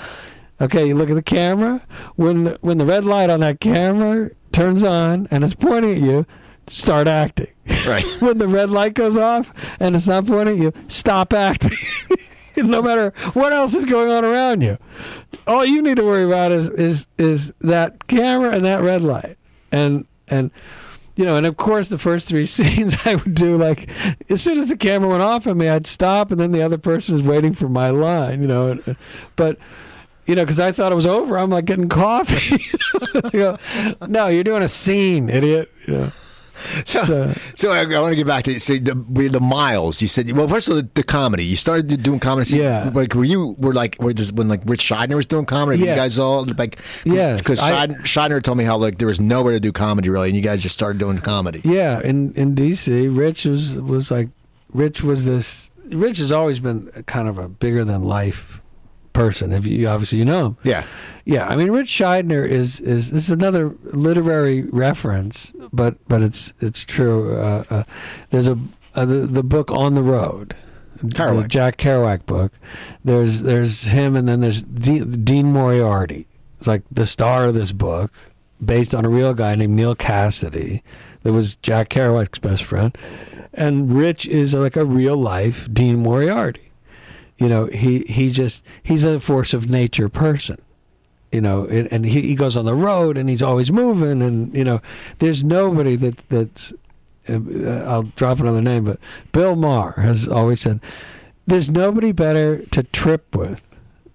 [0.60, 1.82] okay, you look at the camera.
[2.16, 6.00] When the, when the red light on that camera turns on and it's pointing at
[6.00, 6.26] you,
[6.66, 7.48] start acting.
[7.86, 8.04] Right.
[8.20, 11.76] when the red light goes off and it's not pointing at you, stop acting.
[12.56, 14.78] no matter what else is going on around you.
[15.46, 19.36] All you need to worry about is is is that camera and that red light.
[19.70, 20.50] And and
[21.16, 23.88] you know, and of course, the first three scenes I would do like
[24.30, 26.78] as soon as the camera went off on me, I'd stop, and then the other
[26.78, 28.78] person is waiting for my line, you know.
[28.86, 28.94] Uh,
[29.36, 29.58] but
[30.26, 32.62] you know, because I thought it was over, I'm like getting coffee.
[33.32, 33.58] you know?
[34.06, 35.70] no, you're doing a scene, idiot.
[35.86, 36.12] You know.
[36.84, 40.02] So, so, so I, I, want to get back to so the the miles.
[40.02, 41.44] You said well, first of all, the, the comedy.
[41.44, 42.56] You started doing comedy.
[42.56, 42.90] Yeah.
[42.92, 45.82] Like were you were like were just when like Rich Shydner was doing comedy?
[45.82, 45.90] Yeah.
[45.90, 47.36] You guys all like yeah.
[47.36, 50.36] Because Shydner, Shydner told me how like there was nowhere to do comedy really, and
[50.36, 51.60] you guys just started doing comedy.
[51.64, 52.00] Yeah.
[52.00, 54.28] In in DC, Rich was was like
[54.72, 55.70] Rich was this.
[55.86, 58.60] Rich has always been kind of a bigger than life
[59.12, 59.52] person.
[59.52, 60.56] If you obviously you know him.
[60.62, 60.84] Yeah.
[61.24, 66.52] Yeah, I mean, Rich Shydner is is this is another literary reference, but but it's
[66.60, 67.36] it's true.
[67.36, 67.84] Uh, uh,
[68.30, 68.58] there's a
[68.94, 70.56] uh, the the book On the Road,
[70.98, 71.42] Kerouac.
[71.42, 72.52] the Jack Kerouac book.
[73.04, 76.26] There's there's him, and then there's D- Dean Moriarty.
[76.58, 78.12] It's like the star of this book,
[78.64, 80.82] based on a real guy named Neal Cassady,
[81.22, 82.96] that was Jack Kerouac's best friend,
[83.54, 86.72] and Rich is like a real life Dean Moriarty.
[87.38, 90.60] You know, he he just he's a force of nature person
[91.32, 94.64] you know, and he, he goes on the road and he's always moving, and you
[94.64, 94.80] know,
[95.18, 96.72] there's nobody that that's.
[97.28, 98.98] Uh, I'll drop another name, but
[99.30, 100.80] Bill Maher has always said,
[101.46, 103.62] "There's nobody better to trip with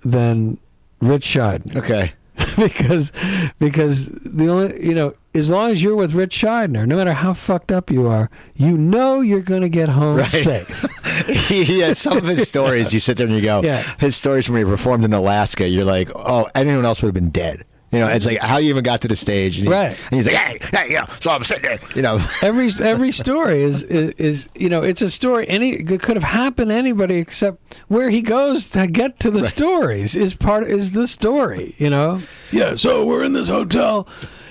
[0.03, 0.57] than
[1.01, 2.11] Rich Shydner." Okay.
[2.57, 3.11] because
[3.57, 7.33] because the only you know as long as you're with Rich Shydner, no matter how
[7.33, 10.31] fucked up you are, you know you're going to get home right.
[10.31, 10.85] safe.
[11.47, 12.93] he has some of his stories.
[12.93, 13.83] You sit there and you go, yeah.
[13.99, 15.67] his stories when he performed in Alaska.
[15.67, 17.65] You're like, oh, anyone else would have been dead.
[17.91, 19.97] You know, it's like how you even got to the stage, and, he, right?
[20.11, 22.19] And he's like, "Hey, hey, you know." So I'm sitting there, you know.
[22.41, 25.47] every every story is, is, is you know it's a story.
[25.47, 29.39] Any it could have happened to anybody except where he goes to get to the
[29.39, 29.49] Right.
[29.49, 31.75] stories is part is the story.
[31.77, 32.19] You know.
[32.51, 32.75] Yeah.
[32.75, 34.05] So we're in this hotel.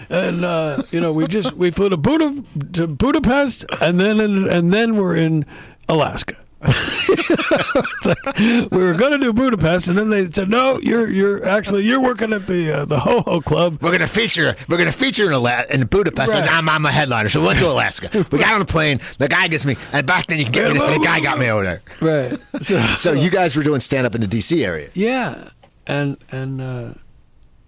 [0.09, 4.73] And uh, you know, we just we flew to, Buda, to Budapest, and then and
[4.73, 5.45] then we're in
[5.89, 6.37] Alaska.
[6.63, 8.39] it's like
[8.71, 12.01] we were going to do Budapest, and then they said, "No, you're you're actually you're
[12.01, 14.57] working at the uh, the Ho Ho Club." We're gonna feature.
[14.69, 16.33] We're gonna feature in Ala- in Budapest.
[16.33, 16.41] Right.
[16.41, 18.09] And I'm, I'm a headliner, so we went to Alaska.
[18.31, 19.01] We got on a plane.
[19.19, 20.89] The guy gets me, and back then you can get me this.
[20.89, 21.83] And the guy got me over there.
[22.01, 22.41] Right.
[22.63, 24.65] So, So you guys were doing stand up in the D.C.
[24.65, 24.89] area.
[24.95, 25.51] Yeah,
[25.87, 26.95] and and uh,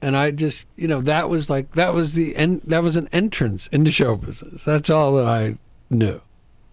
[0.02, 3.08] and I just you know that was like that was the en- that was an
[3.12, 4.64] entrance into show business.
[4.64, 5.56] That's all that I
[5.90, 6.20] knew.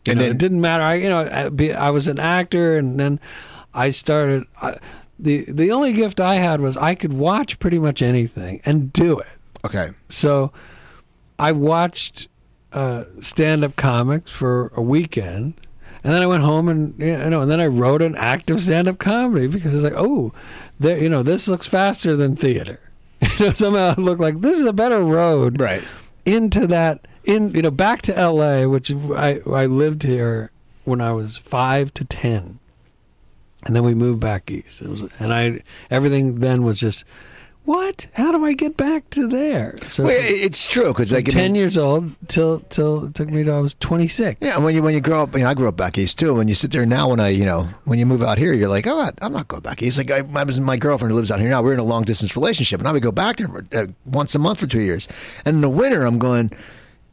[0.05, 0.83] You And know, then- it didn't matter.
[0.83, 3.19] I you know I, be, I was an actor, and then
[3.73, 4.45] I started.
[4.61, 4.77] I,
[5.17, 9.17] the the only gift I had was I could watch pretty much anything and do
[9.19, 9.27] it.
[9.65, 9.91] Okay.
[10.09, 10.51] So
[11.39, 12.27] I watched
[12.73, 15.53] uh, stand-up comics for a weekend,
[16.03, 18.61] and then I went home and you know, and then I wrote an act of
[18.61, 20.33] stand-up comedy because it's like, oh,
[20.79, 22.79] there, you know, this looks faster than theater.
[23.39, 25.83] You know, somehow it looked like this is a better road Right.
[26.25, 30.51] into that in you know back to L.A., which I I lived here
[30.83, 32.59] when I was five to ten,
[33.65, 34.81] and then we moved back east.
[34.81, 37.03] It was and I everything then was just
[37.65, 38.07] what?
[38.13, 39.75] How do I get back to there?
[39.89, 43.15] So Well, it- it's true because like I ten mean, years old till till it
[43.15, 44.37] took me till I was twenty six.
[44.41, 46.33] Yeah, when you when you grow up, you know, I grew up back east too.
[46.33, 48.69] When you sit there now, when I, you know, when you move out here, you're
[48.69, 49.97] like, oh, I'm not going back east.
[49.97, 51.61] Like I, I was my girlfriend who lives out here now.
[51.61, 54.35] We're in a long distance relationship, and I would go back there for, uh, once
[54.35, 55.07] a month for two years.
[55.43, 56.51] And in the winter, I'm going,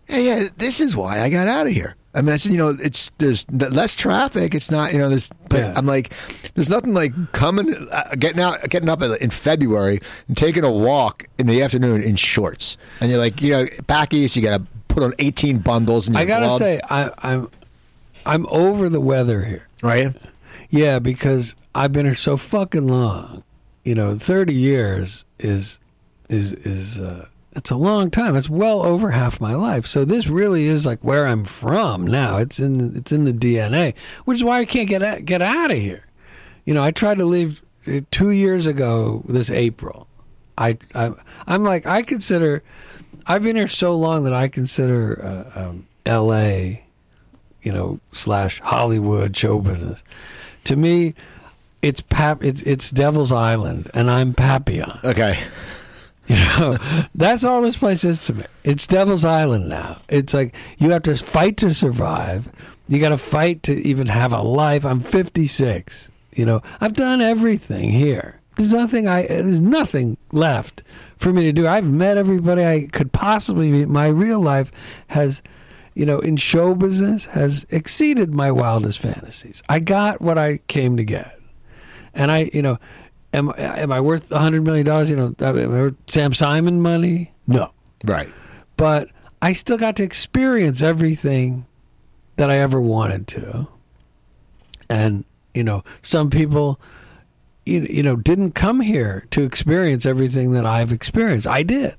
[0.06, 1.96] hey, yeah, this is why I got out of here.
[2.14, 4.54] I mean, I said, you know, it's there's less traffic.
[4.54, 5.30] It's not, you know, there's.
[5.48, 5.72] But Yeah.
[5.76, 6.12] I'm like,
[6.54, 9.98] there's nothing like coming, uh, getting out, getting up in February
[10.28, 14.12] and taking a walk in the afternoon in shorts, and you're like, you know, back
[14.12, 16.64] east, you got to put on 18 bundles and your I gotta gloves.
[16.64, 17.48] say, I, I'm
[18.26, 19.66] I'm over the weather here.
[19.82, 20.14] Right?
[20.68, 23.42] Yeah, because I've been here so fucking long.
[23.84, 25.78] You know, thirty years is
[26.28, 28.34] is is uh, it's a long time.
[28.34, 29.86] It's well over half my life.
[29.86, 32.38] So this really is like where I'm from now.
[32.38, 35.70] It's in it's in the DNA, which is why I can't get out, get out
[35.70, 36.06] of here.
[36.64, 40.06] You know, I tried to leave uh, two years ago this April.
[40.56, 41.12] I, I
[41.46, 42.62] I'm like I consider
[43.26, 45.22] I've been here so long that I consider
[45.54, 46.84] uh, um, L.A.
[47.62, 50.02] you know slash Hollywood show business.
[50.64, 51.14] To me,
[51.82, 55.00] it's pap it's it's Devil's Island, and I'm Papillon.
[55.04, 55.38] Okay.
[56.32, 56.78] You know,
[57.14, 58.44] that's all this place is to me.
[58.64, 60.00] It's Devil's Island now.
[60.08, 62.48] It's like you have to fight to survive.
[62.88, 64.86] You got to fight to even have a life.
[64.86, 66.08] I'm 56.
[66.32, 68.40] You know, I've done everything here.
[68.56, 69.26] There's nothing I.
[69.26, 70.82] There's nothing left
[71.18, 71.66] for me to do.
[71.66, 73.88] I've met everybody I could possibly meet.
[73.88, 74.72] My real life
[75.08, 75.42] has,
[75.94, 79.62] you know, in show business has exceeded my wildest fantasies.
[79.68, 81.38] I got what I came to get,
[82.14, 82.78] and I, you know,
[83.32, 85.10] am am I worth a hundred million dollars?
[85.10, 87.32] You know, am I worth Sam Simon money?
[87.46, 87.72] No,
[88.04, 88.28] Right.
[88.76, 89.08] but
[89.40, 91.66] I still got to experience everything
[92.36, 93.66] that I ever wanted to.
[94.88, 96.80] And, you know, some people,
[97.66, 101.46] you, you know, didn't come here to experience everything that I've experienced.
[101.46, 101.94] I did.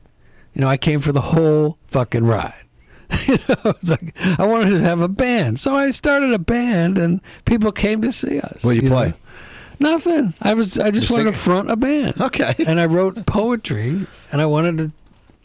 [0.54, 2.54] You know, I came for the whole fucking ride.
[3.28, 6.98] you know, it's like I wanted to have a band, so I started a band,
[6.98, 8.64] and people came to see us.
[8.64, 9.10] What do you play?
[9.10, 9.14] know.
[9.80, 10.34] Nothing.
[10.42, 10.78] I was.
[10.78, 12.20] I just wanted to front a band.
[12.22, 12.54] Okay.
[12.68, 14.92] And I wrote poetry, and I wanted to,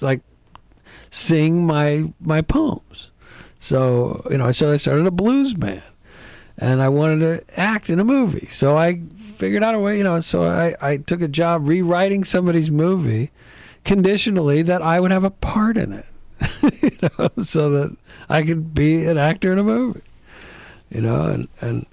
[0.00, 0.20] like,
[1.10, 3.10] sing my my poems.
[3.58, 5.82] So you know, so I started a blues band,
[6.56, 8.48] and I wanted to act in a movie.
[8.50, 9.00] So I
[9.36, 9.98] figured out a way.
[9.98, 13.30] You know, so I I took a job rewriting somebody's movie,
[13.84, 16.06] conditionally that I would have a part in it.
[16.82, 17.96] you know, so that
[18.28, 20.02] I could be an actor in a movie.
[20.90, 21.86] You know, and and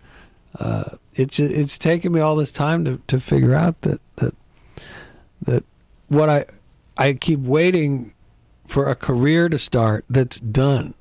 [0.59, 4.33] uh, it's it's taken me all this time to, to figure out that that
[5.41, 5.63] that
[6.09, 6.45] what I
[6.97, 8.13] I keep waiting
[8.67, 10.93] for a career to start that's done.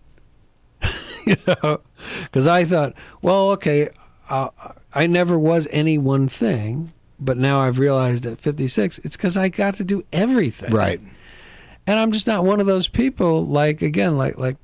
[1.27, 1.81] you know,
[2.25, 3.89] because I thought, well, okay,
[4.29, 4.49] uh,
[4.93, 9.49] I never was any one thing, but now I've realized at 56, it's because I
[9.49, 11.01] got to do everything Right.
[11.87, 13.47] and I'm just not one of those people.
[13.47, 14.57] Like again, like like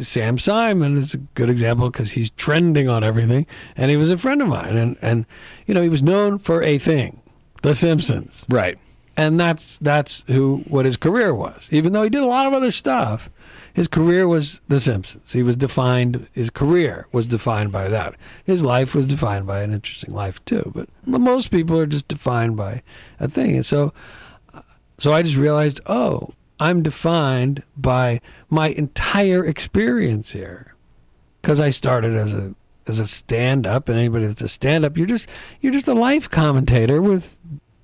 [0.00, 4.18] Sam Simon is a good example because he's trending on everything, and he was a
[4.18, 5.26] friend of mine, and and
[5.66, 7.20] you know he was known for a thing,
[7.62, 8.78] The Simpsons, Right.
[9.16, 11.68] and that's that's who what his career was.
[11.70, 13.30] Even though he did a lot of other stuff,
[13.74, 15.32] his career was The Simpsons.
[15.32, 16.26] He was defined.
[16.32, 18.14] His career was defined by that.
[18.44, 20.72] His life was defined by an interesting life too.
[20.74, 22.82] But most people are just defined by
[23.20, 23.92] a thing, and so
[24.54, 24.62] uh,
[24.98, 30.74] so I just realized, oh, I'm defined by my entire experience here,
[31.40, 32.54] because I started as a
[32.86, 35.28] as a stand up, and anybody that's a stand up, you're just
[35.60, 37.38] you're just a life commentator with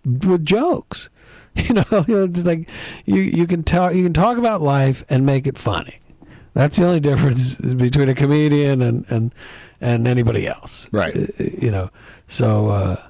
[0.04, 1.08] with jokes.
[1.56, 2.68] You know, you it's like
[3.06, 6.00] you you can talk you can talk about life and make it funny.
[6.52, 9.34] That's the only difference between a comedian and and
[9.80, 10.86] and anybody else.
[10.92, 11.16] Right.
[11.16, 11.90] Uh, You know,
[12.28, 12.68] so.
[12.68, 13.02] uh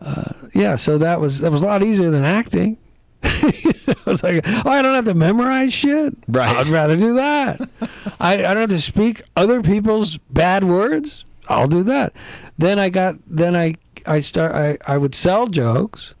[0.00, 2.76] uh, yeah, so that was that was a lot easier than acting.
[3.24, 6.14] I was like, oh, I don't have to memorize shit.
[6.28, 6.54] Right.
[6.56, 7.60] I'd rather do that.
[8.20, 11.24] I, I don't have to speak other people's bad words.
[11.48, 12.12] I'll do that.
[12.58, 13.74] Then I got then I
[14.06, 16.14] I start I, I would sell jokes.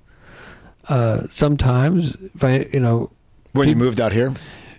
[0.88, 3.10] Uh, sometimes if I you know
[3.52, 4.32] When you moved out here?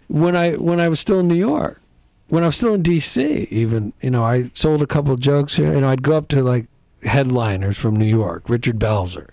[0.08, 1.82] when I when I was still in New York,
[2.28, 3.48] when I was still in D.C.
[3.50, 6.44] Even you know I sold a couple of jokes here, and I'd go up to
[6.44, 6.68] like
[7.04, 9.30] headliners from New York, Richard Belzer,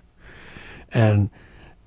[0.93, 1.29] and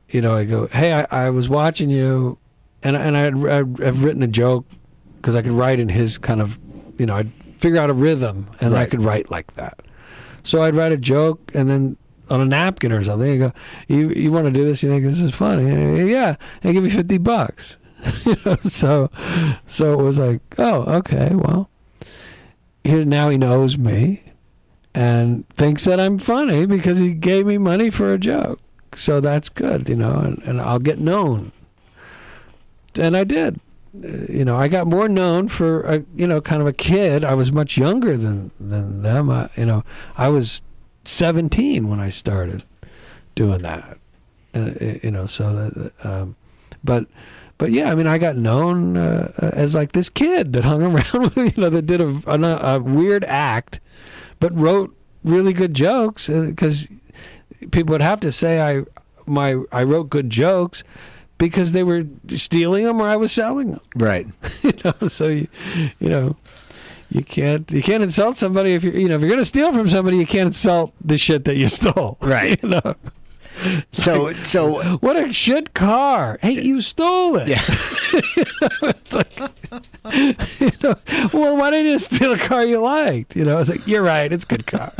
[0.09, 2.37] you know I go, hey, I, I was watching you,
[2.83, 4.65] and and I had I'd, I've written a joke
[5.17, 6.57] because I could write in his kind of,
[6.97, 9.79] you know, I'd figure out a rhythm, and I could write like that.
[10.43, 11.97] So I'd write a joke, and then
[12.29, 13.53] on a napkin or something, you go,
[13.87, 14.83] you you want to do this?
[14.83, 15.69] You think this is funny?
[15.69, 17.77] And go, yeah, and give me fifty bucks.
[18.25, 19.09] you know, so
[19.65, 21.69] so it was like, oh, okay, well,
[22.83, 24.21] here now he knows me
[24.93, 28.59] and thinks that I'm funny because he gave me money for a joke.
[28.95, 31.51] So that's good, you know, and, and I'll get known.
[32.95, 33.59] And I did.
[34.03, 37.23] Uh, You know, I got more known for a, you know, kind of a kid.
[37.23, 39.29] I was much younger than than them.
[39.29, 39.83] I, you know,
[40.17, 40.61] I was
[41.05, 42.63] 17 when I started
[43.35, 43.97] doing that.
[44.53, 44.71] Uh,
[45.03, 46.35] you know, so that, um,
[46.83, 47.05] but
[47.57, 51.35] but yeah, I mean, I got known uh, as like this kid that hung around
[51.35, 53.79] you know, that did a, a, a weird act,
[54.39, 56.87] but wrote really good jokes because
[57.71, 58.83] people would have to say I
[59.25, 60.83] my I wrote good jokes
[61.37, 63.81] because they were stealing them or I was selling them.
[63.95, 64.27] Right.
[64.63, 65.47] you know, so you
[65.99, 66.35] you know.
[67.11, 69.87] You can't you can't insult somebody if you're you know if you're gonna steal from
[69.87, 72.61] somebody you can't insult the shit that you stole Right.
[72.61, 72.95] you know
[73.91, 76.37] So so what a shit car.
[76.41, 77.47] Hey, you stole it.
[77.47, 77.61] yeah.
[79.11, 80.95] Like, you know,
[81.33, 83.35] well, why didn't you steal a car you liked?
[83.35, 84.91] You know, it's like, you're right, it's a good car.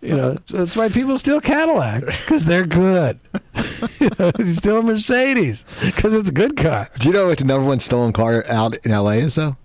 [0.00, 3.18] You know, that's- that's why people steal Cadillacs, because they're good.
[4.00, 6.88] you know, you steal a Mercedes, because it's a good car.
[6.98, 9.56] Do you know what the number one stolen car out in LA is though?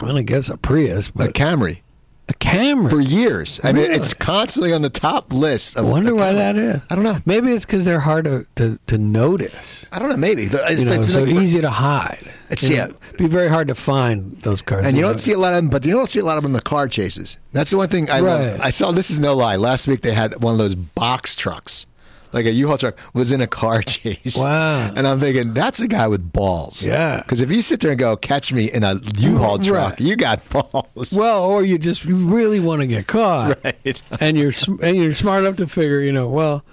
[0.00, 1.80] Well, I guess a Prius, but A Camry.
[2.28, 3.60] A Camry For years.
[3.64, 6.80] I mean, it's constantly on the top list I wonder why that is.
[6.88, 7.18] I don't know.
[7.26, 9.84] Maybe it's because they're hard to, to, to notice.
[9.90, 10.16] I don't know.
[10.16, 12.20] Maybe it's, You know, it's so like- easy to hide.
[12.48, 13.16] It's- You know, yeah.
[13.18, 14.86] Be very hard to find those cars.
[14.86, 16.44] And you don't see a lot of them, but you don't see a lot of
[16.44, 17.38] them in the car chases.
[17.52, 18.46] That's the one thing I Right.
[18.52, 18.60] love.
[18.62, 18.92] I saw.
[18.92, 19.56] This is no lie.
[19.56, 21.86] Last week they had one of those box trucks,
[22.32, 24.36] like a U-Haul truck, was in a car chase.
[24.36, 24.92] Wow.
[24.94, 26.84] And I'm thinking that's a guy with balls.
[26.84, 27.18] Yeah.
[27.22, 29.66] Because if you sit there and go, "Catch me in a U-Haul Right.
[29.66, 31.12] truck," you got balls.
[31.12, 34.00] Well, or you just you really want to get caught, Right.
[34.20, 34.52] and you're
[34.82, 36.64] and you're smart enough to figure, you know, well,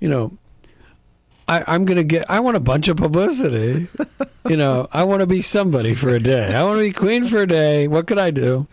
[0.00, 0.32] you know,
[1.48, 2.30] I, I'm gonna get.
[2.30, 3.88] I want a bunch of publicity.
[4.48, 6.54] you know, I want to be somebody for a day.
[6.54, 7.88] I want to be queen for a day.
[7.88, 8.66] What could I do?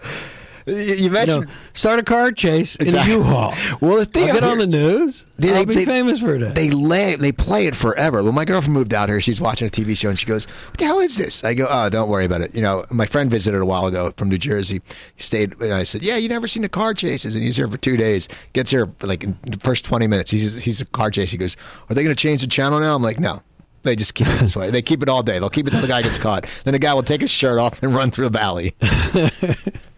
[0.66, 3.13] You you You mentioned know, start a car chase Exactly.
[3.13, 3.53] in a U-Haul.
[3.82, 5.26] Well, the thing I'll get on the news.
[5.38, 6.51] They- I'll be they- famous for day.
[6.53, 8.24] they lay they play it forever.
[8.24, 10.78] When my girlfriend moved out here, she's watching a TV show and she goes, "What
[10.80, 13.30] the hell is this?" I go, "Oh, don't worry about it." You know, my friend
[13.30, 14.82] visited a while ago from New Jersey.
[15.16, 15.59] He stayed.
[15.61, 17.97] And I said, "Yeah, you never seen the car chases?" And he's here for two
[17.97, 18.28] days.
[18.53, 20.32] Gets here like in the first twenty minutes.
[20.32, 21.32] He's he's a car chase.
[21.32, 21.55] He goes,
[21.89, 23.41] "Are they going to change the channel now?" I'm like, "No."
[23.84, 24.72] They just keep it this way.
[24.72, 25.38] They keep it all day.
[25.38, 26.47] They'll keep it till the guy gets caught.
[26.63, 28.74] Then the guy will take his shirt off and run through the valley.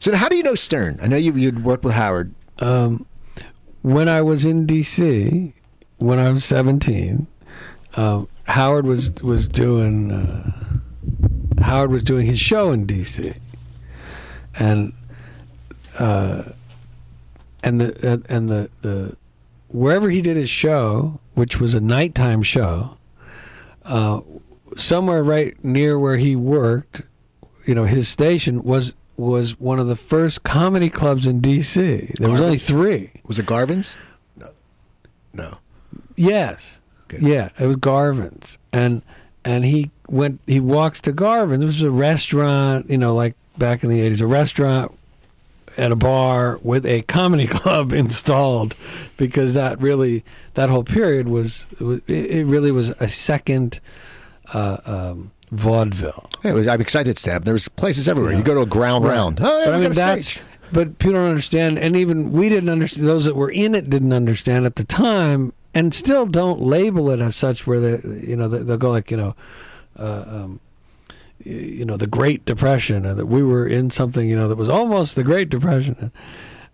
[0.00, 0.98] so, how do you know Stern?
[1.02, 2.34] I know you you'd worked with Howard.
[2.58, 3.06] um,
[3.82, 5.52] when I was in D.C.,
[5.98, 7.26] when I was 17,
[7.94, 13.32] um, Howard was was doing uh, Howard was doing his show in D.C.
[14.54, 14.92] and
[15.98, 16.42] uh,
[17.62, 19.16] and the uh, and the the
[19.68, 22.96] wherever he did his show, which was a nighttime show,
[23.84, 24.20] uh,
[24.76, 27.02] somewhere right near where he worked,
[27.64, 32.12] you know, his station was was one of the first comedy clubs in D.C.
[32.18, 33.10] There was only three.
[33.26, 33.96] Was it Garvin's?
[34.36, 34.48] No.
[35.32, 35.58] No.
[36.16, 36.80] Yes.
[37.08, 37.22] Good.
[37.22, 39.02] Yeah, it was Garvin's, and
[39.44, 40.40] and he went.
[40.46, 41.62] He walks to Garvin's.
[41.62, 44.92] It was a restaurant, you know, like back in the eighties, a restaurant
[45.76, 48.74] at a bar with a comedy club installed,
[49.16, 53.78] because that really that whole period was it it really was a second
[54.52, 56.28] uh, um, vaudeville.
[56.42, 57.44] Hey, was, I'm excited, Stab.
[57.44, 58.32] There's places everywhere.
[58.32, 58.38] Yeah.
[58.38, 59.12] You go to a ground Right.
[59.14, 59.38] round.
[59.40, 60.44] Oh, yeah, but I mean that's stage.
[60.72, 63.06] but people don't understand, and even we didn't understand.
[63.06, 67.20] Those that were in it didn't understand at the time, and still don't label it
[67.20, 67.66] as such.
[67.66, 69.34] Where they, you know, they- they'll go like, you know,
[69.98, 70.60] uh, um,
[71.44, 74.68] you know, the Great Depression, and that we were in something, you know, that was
[74.68, 76.10] almost the Great Depression.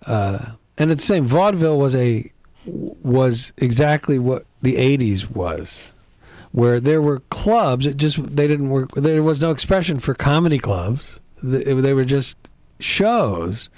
[0.07, 0.39] Uh,
[0.79, 1.27] and it's the same.
[1.27, 2.31] Vaudeville was a
[2.65, 5.92] was exactly what the '80s was.
[6.53, 8.91] Where there were clubs, it just they didn't work.
[8.95, 11.19] There was no expression for comedy clubs.
[11.43, 12.37] They, were just
[12.79, 13.69] shows,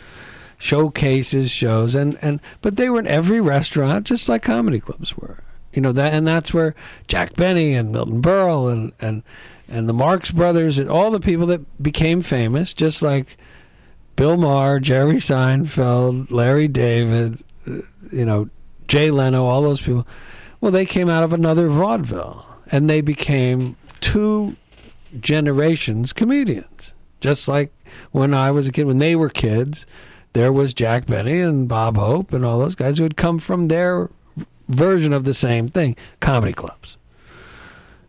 [0.58, 5.38] showcases, shows, and and but they were in every restaurant, just like comedy clubs were.
[5.72, 6.74] You know that, and that's where
[7.06, 9.22] Jack Benny and Milton Berle and and
[9.68, 13.36] and the Marx Brothers and all the people that became famous, just like
[14.16, 17.78] Bill Maher, Jerry Seinfeld, Larry David, uh,
[18.12, 18.48] you know,
[18.86, 20.06] Jay Leno, all those people.
[20.60, 24.56] Well, they came out of another vaudeville, and they became two
[25.20, 26.92] generations comedians.
[27.20, 27.72] Just like
[28.12, 29.86] when I was a kid, when they were kids,
[30.34, 33.68] there was Jack Benny and Bob Hope and all those guys who had come from
[33.68, 34.10] their
[34.68, 36.96] version of the same thing, comedy clubs.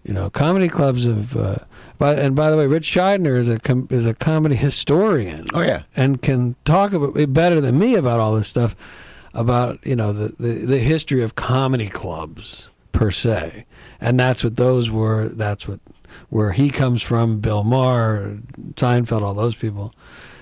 [0.04, 1.36] You know, comedy clubs of.
[1.38, 1.56] Uh,
[1.98, 5.62] by, and by the way, Rich Shydner is a com- is a comedy historian Oh,
[5.62, 5.84] yeah.
[5.96, 8.76] and can talk about it better than me about all this stuff
[9.34, 13.66] about you know the, the the history of comedy clubs per se
[14.02, 15.80] and that's what those were that's what
[16.30, 18.38] where he comes from bill maher
[18.76, 19.94] seinfeld all those people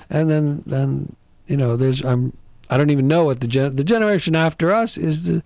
[0.10, 1.16] and then then
[1.48, 2.36] you know there's i'm
[2.70, 5.44] i don't even know what the gen- the generation after us is the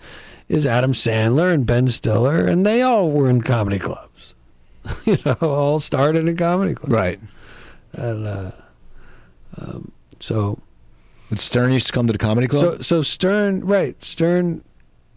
[0.49, 4.34] is adam sandler and ben stiller and they all were in comedy clubs
[5.05, 7.20] you know all started in comedy clubs Right.
[7.93, 8.51] and uh
[9.60, 10.60] um, so
[11.30, 12.76] Would Stern used to come to the comedy club?
[12.76, 14.01] so so Stern, right?
[14.03, 14.64] Stern,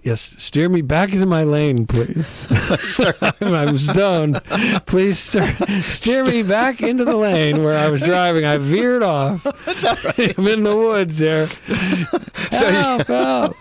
[0.05, 0.35] yes.
[0.39, 2.47] Steer me back into my lane, please.
[3.41, 4.43] I'm stoned.
[4.87, 8.45] Please steer, steer me back into the lane where I was driving.
[8.45, 9.43] I veered off.
[9.67, 10.37] That's all right.
[10.39, 11.47] I'm in the woods there.
[11.49, 13.07] So you- Help!
[13.07, 13.57] help.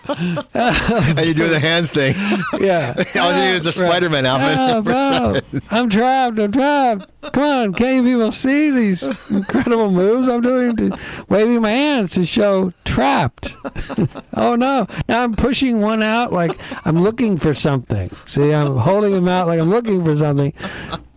[0.54, 2.14] and you do the hands thing.
[2.58, 2.94] Yeah.
[3.20, 3.74] All you need is a Right.
[3.90, 4.56] Spider-Man outfit.
[4.56, 5.44] Help, help.
[5.70, 6.38] I'm trapped.
[6.40, 7.10] I'm trapped.
[7.22, 10.74] Come on, can't you people see these incredible moves I'm doing?
[10.76, 10.98] To
[11.28, 13.54] waving my hands to show trapped.
[14.34, 14.86] oh no!
[15.06, 18.10] Now I'm pushing one out like I'm looking for something.
[18.24, 20.54] See, I'm holding him out like I'm looking for something.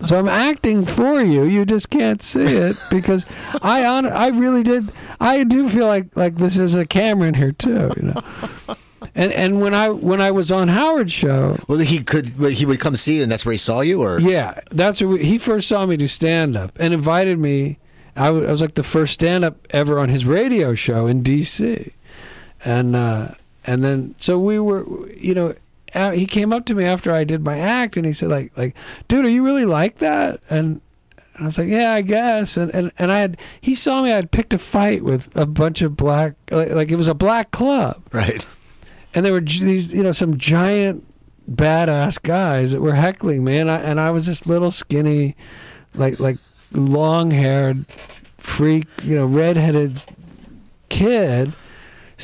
[0.00, 1.44] So I'm acting for you.
[1.44, 3.24] You just can't see it because
[3.62, 4.92] I on I really did.
[5.20, 7.92] I do feel like like this is a camera in here too.
[7.96, 8.76] You know.
[9.14, 12.26] And and when I when I was on Howard's show, Well, he could.
[12.26, 15.10] He would come see, you, and that's where he saw you, or yeah, that's where
[15.10, 17.78] we, he first saw me do stand up and invited me.
[18.16, 21.92] I was like the first stand up ever on his radio show in D.C.
[22.64, 23.34] And uh,
[23.64, 25.54] and then so we were, you know,
[25.94, 28.56] uh, he came up to me after I did my act and he said like
[28.56, 28.74] like,
[29.08, 30.42] dude, are you really like that?
[30.48, 30.80] And
[31.38, 32.56] I was like, yeah, I guess.
[32.56, 34.12] And and and I had he saw me.
[34.12, 37.14] I had picked a fight with a bunch of black, like, like it was a
[37.14, 38.46] black club right?
[39.14, 41.04] And there were these you know some giant
[41.50, 45.36] badass guys that were heckling me and I and I was this little skinny
[45.94, 46.38] like like
[46.72, 47.86] long haired
[48.38, 50.02] freak you know redheaded
[50.88, 51.52] kid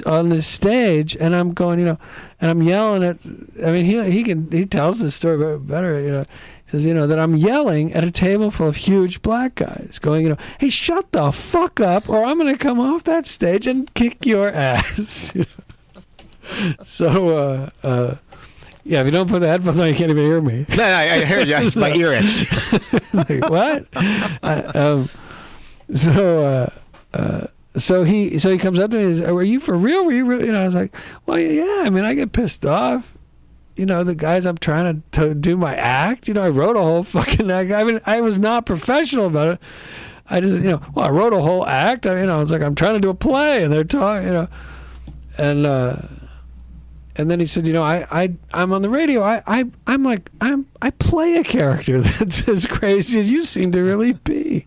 [0.07, 1.99] on this stage and I'm going you know
[2.41, 3.18] and I'm yelling at.
[3.64, 6.01] I mean, he he can he tells the story better.
[6.01, 6.20] You know,
[6.64, 9.99] he says, you know, that I'm yelling at a table full of huge black guys,
[10.01, 13.26] going, you know, hey, shut the fuck up, or I'm going to come off that
[13.26, 15.34] stage and kick your ass.
[16.82, 18.14] so, uh, uh,
[18.84, 20.66] yeah, if you don't put the headphones on, you can't even hear me.
[20.76, 21.57] No, I, I heard you.
[21.57, 22.51] It's my ear itch.
[23.12, 23.86] like what?
[23.94, 25.09] I, um,
[25.94, 26.70] so, uh,
[27.16, 27.46] uh,
[27.76, 29.05] so he, so he comes up to me.
[29.05, 30.05] and says, "Were you for real?
[30.05, 30.94] Were you really?" You know, I was like,
[31.26, 31.82] "Well, yeah.
[31.84, 33.12] I mean, I get pissed off.
[33.76, 36.26] You know, the guys I'm trying to, to do my act.
[36.26, 37.70] You know, I wrote a whole fucking act.
[37.70, 39.59] I mean, I was not professional about it.
[40.28, 42.07] I just, you know, well, I wrote a whole act.
[42.07, 44.32] I, you know, it's like I'm trying to do a play, and they're talking, you
[44.32, 44.48] know,
[45.36, 45.96] and." uh
[47.20, 49.22] and then he said, "You know, I, I, I'm on the radio.
[49.22, 53.72] I, I, I'm like, I'm, I play a character that's as crazy as you seem
[53.72, 54.66] to really be."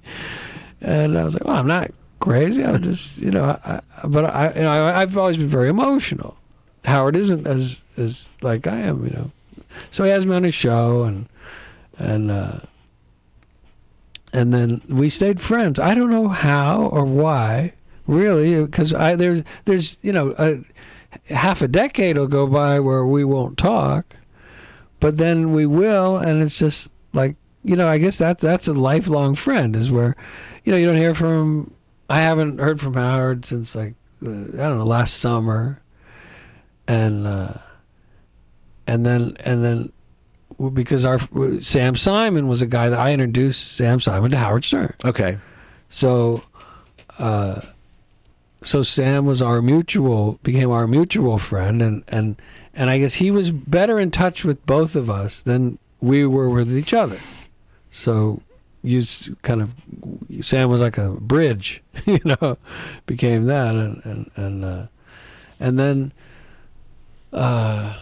[0.79, 2.63] And I was like, "Well, I'm not crazy.
[2.63, 6.37] I'm just, you know, I, but I, you know, I, I've always been very emotional.
[6.85, 9.31] Howard isn't as, as like I am, you know.
[9.89, 11.27] So he has me on his show, and,
[11.97, 12.59] and, uh,
[14.31, 15.79] and then we stayed friends.
[15.79, 17.73] I don't know how or why,
[18.05, 20.59] really, because I there's, there's, you know." A,
[21.25, 24.15] half a decade will go by where we won't talk,
[24.99, 27.87] but then we will, and it's just like you know.
[27.87, 29.75] I guess that's that's a lifelong friend.
[29.75, 30.15] Is where
[30.63, 31.73] you know you don't hear from.
[32.09, 33.95] I haven't heard from Howard since like
[34.25, 35.81] uh, I don't know last summer,
[36.87, 37.53] and uh,
[38.87, 39.91] and then and then
[40.73, 41.19] because our
[41.61, 44.93] Sam Simon was a guy that I introduced Sam Simon to Howard Stern.
[45.05, 45.37] Okay.
[45.89, 46.43] So.
[47.19, 47.61] Uh,
[48.63, 52.41] so Sam was our mutual became our mutual friend and and
[52.73, 56.49] and I guess he was better in touch with both of us than we were
[56.49, 57.17] with each other.
[57.91, 58.41] So
[58.81, 59.03] you
[59.41, 59.71] kind of
[60.41, 62.57] Sam was like a bridge, you know,
[63.05, 64.85] became that and and and uh,
[65.59, 66.13] and then
[67.31, 67.97] uh,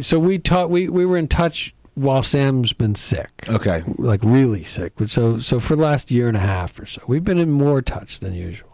[0.00, 3.44] so we taught we we were in touch while Sam's been sick.
[3.48, 3.82] Okay.
[3.98, 4.92] Like really sick.
[5.06, 7.82] So so for the last year and a half or so, we've been in more
[7.82, 8.73] touch than usual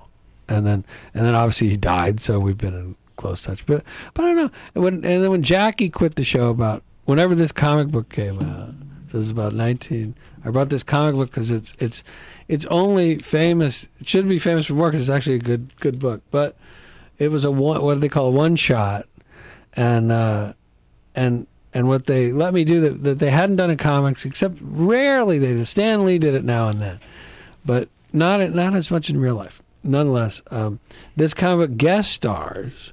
[0.50, 0.84] and then
[1.14, 3.64] and then obviously he died, so we've been in close touch.
[3.64, 4.50] But but I don't know.
[4.74, 8.38] And when and then when Jackie quit the show about whenever this comic book came
[8.40, 8.74] out,
[9.10, 10.14] so it was about nineteen.
[10.44, 12.02] I brought this comic book because it's it's
[12.48, 13.88] it's only famous.
[14.00, 16.22] It should be famous for more because it's actually a good good book.
[16.30, 16.56] But
[17.18, 17.80] it was a one.
[17.80, 19.06] What do they call a one shot?
[19.74, 20.54] And uh,
[21.14, 24.58] and and what they let me do that, that they hadn't done in comics, except
[24.60, 25.66] rarely they did.
[25.66, 26.98] Stan Lee did it now and then,
[27.64, 30.80] but not not as much in real life nonetheless, um,
[31.16, 32.92] this kind of guest stars,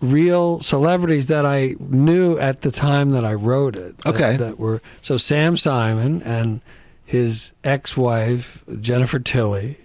[0.00, 3.98] real celebrities that I knew at the time that I wrote it.
[3.98, 4.36] That, Okay.
[4.36, 6.60] That were so Sam Simon and
[7.06, 9.78] his ex-wife Jennifer Tilly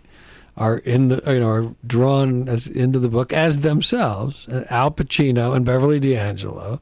[0.57, 4.47] are in the you know are drawn as into the book as themselves.
[4.49, 6.82] uh, Al Pacino and Beverly D'Angelo,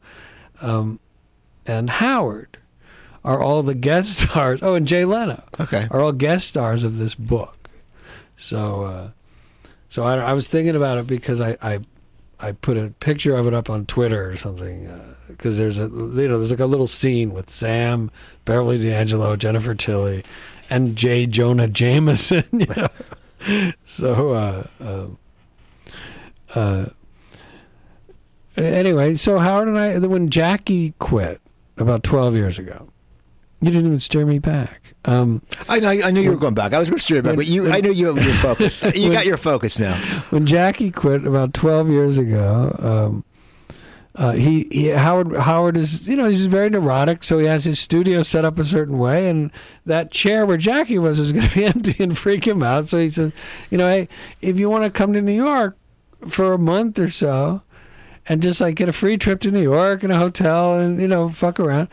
[0.61, 0.99] um,
[1.65, 2.57] and Howard
[3.23, 4.61] are all the guest stars.
[4.63, 5.87] Oh, and Jay Leno Okay.
[5.91, 7.69] are all guest stars of this book.
[8.37, 9.09] So, uh,
[9.89, 11.79] so I, I was thinking about it because I, I,
[12.39, 14.89] I put a picture of it up on Twitter or something
[15.27, 15.89] because there's a you
[16.27, 18.11] know there's like a little scene with Sam,
[18.45, 20.23] Beverly D'Angelo, Jennifer Tilly,
[20.69, 21.25] and J.
[21.25, 22.43] Jonah Jameson.
[22.57, 22.87] You know?
[23.85, 25.07] so, uh, uh,
[26.55, 26.85] uh,
[28.55, 31.39] anyway, so Howard and I, when Jackie quit
[31.77, 32.89] about 12 years ago,
[33.61, 34.86] you didn't even steer me back.
[35.07, 35.89] Um, I know.
[35.89, 36.73] I knew you were going back.
[36.73, 37.71] I was going you back, When- but you.
[37.71, 38.83] I knew you were focused.
[38.95, 39.95] You When- got your focus now.
[40.29, 43.23] when Jackie quit about 12 years ago, um,
[44.15, 47.79] uh, he, he Howard Howard is you know he's very neurotic, so he has his
[47.79, 49.51] studio set up a certain way, and
[49.85, 52.87] that chair where Jackie was was going to be empty and freak him out.
[52.87, 53.31] So he said,
[53.69, 54.07] you know, hey,
[54.41, 55.77] if you want to come to New York
[56.27, 57.61] for a month or so,
[58.27, 61.07] and just like get a free trip to New York and a hotel and you
[61.07, 61.87] know fuck around,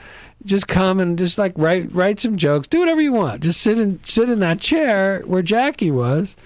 [0.44, 3.78] just come and just like write write some jokes, do whatever you want, just sit
[3.78, 6.36] in sit in that chair where Jackie was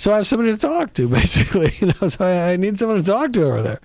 [0.00, 1.74] so I have somebody to talk to, basically.
[1.78, 3.80] You know, so I, I need someone to talk to over there.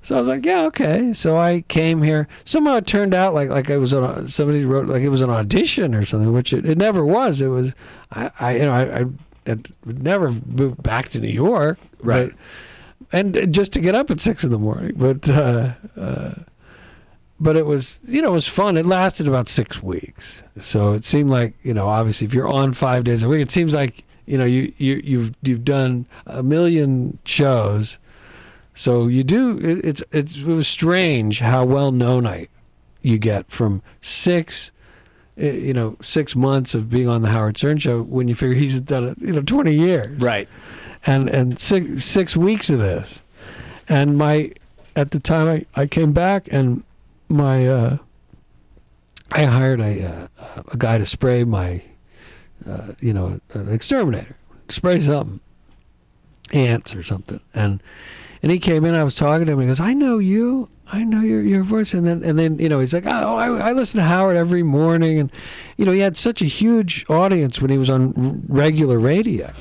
[0.00, 1.12] So I was like, yeah, okay.
[1.12, 2.28] So I came here.
[2.44, 5.22] Somehow it turned out like like I was on a, somebody wrote like it was
[5.22, 7.40] an audition or something, which it, it never was.
[7.40, 7.72] It was
[8.10, 12.30] I, I you know I, I never moved back to New York, Right.
[12.30, 12.38] But,
[13.12, 15.28] and just to get up at six in the morning, but.
[15.28, 16.34] uh uh
[17.44, 18.78] but it was you know it was fun.
[18.78, 20.42] It lasted about six weeks.
[20.58, 23.50] So it seemed like you know obviously if you're on five days a week it
[23.50, 27.98] seems like you know you, you you've you've done a million shows.
[28.72, 32.48] So you do it, it's, it's it was strange how well known i
[33.02, 34.72] you get from six
[35.36, 38.56] eh, you know six months of being on the howard stern show when you figure
[38.56, 40.18] he's done it you know 20 years.
[40.18, 40.48] Right.
[41.06, 43.22] and and six six weeks of this,
[43.86, 44.52] and my
[44.96, 46.82] at the time I, I came back and
[47.28, 47.96] my uh,
[49.32, 51.82] I hired a uh, a guy to spray my
[52.68, 54.36] uh, you know an exterminator
[54.68, 55.40] spray something
[56.52, 57.40] ants or something.
[57.54, 57.82] And
[58.42, 61.04] and he came in I was talking to him he goes I know you I
[61.04, 61.94] know your your voice.
[61.94, 64.62] And then and then you know he's like oh I, I listen to Howard every
[64.62, 65.18] morning.
[65.18, 65.32] And
[65.76, 69.52] you know he had such a huge audience when he was on regular radio.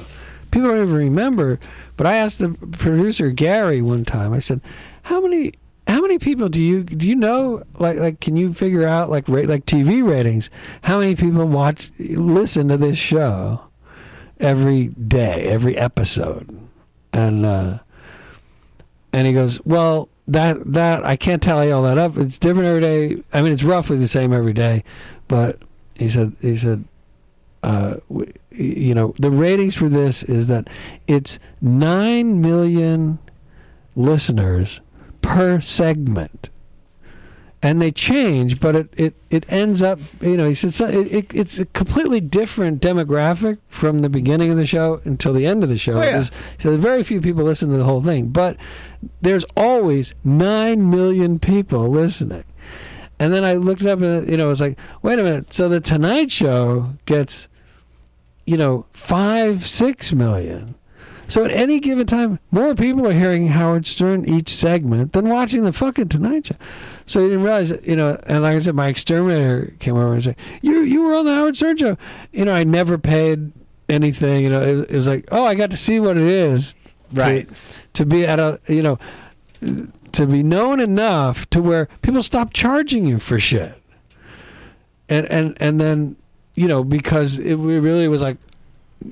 [0.51, 1.59] People don't even remember
[1.97, 4.61] but I asked the producer Gary one time I said
[5.03, 5.53] how many
[5.88, 9.27] how many people do you do you know like like can you figure out like
[9.27, 10.49] rate like TV ratings?
[10.84, 13.61] How many people watch listen to this show
[14.39, 16.57] every day every episode?
[17.11, 17.79] And uh
[19.11, 22.17] and he goes well that that I can't tally all that up.
[22.17, 23.23] It's different every day.
[23.34, 24.84] I mean it's roughly the same every day.
[25.27, 25.59] But
[25.95, 26.86] he said he said
[27.61, 27.97] uh
[28.51, 30.69] you know the ratings for this is that
[31.07, 33.19] it's 9 million
[33.95, 34.79] listeners
[35.24, 36.51] per segment.
[37.65, 41.07] And they change but it, it, it ends up you know he said so it,
[41.13, 45.63] it, it's a completely different demographic from the beginning of the show until the end
[45.63, 45.93] of the show.
[45.93, 46.11] Oh, yeah.
[46.11, 48.57] There's- so very few people listen to the whole thing but
[49.21, 52.43] there's always 9 million people listening.
[53.17, 55.53] And then i looked it up and you know it was like wait a minute.
[55.53, 57.47] So the tonight show gets
[58.45, 60.76] you know five six million
[61.34, 65.63] so at any given time, more people are hearing Howard Stern each segment than watching
[65.63, 66.55] the fucking Tonight Show.
[67.07, 70.23] So you didn't realize, you know, and like I said, my exterminator came over and
[70.23, 71.97] said, "You you were on the Howard Stern show."
[72.31, 73.51] You know, I never paid
[73.89, 74.43] anything.
[74.43, 77.19] You know, it, it was like, oh, I got to see what it is, to-
[77.19, 77.49] Right.
[77.93, 78.99] To, be at a, you know,
[80.11, 83.73] to be known enough to where people stop charging you for shit,
[85.09, 86.15] and and and then,
[86.53, 88.38] you know, because it really was like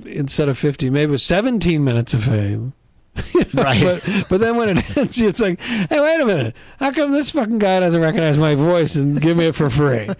[0.06, 2.72] instead of 50 maybe it was 17 minutes of fame.
[3.34, 3.82] You know, Right.
[3.82, 6.56] but, but then when it ends it's like hey wait a minute.
[6.78, 10.08] How come this fucking guy doesn't recognize my voice and give me it for free?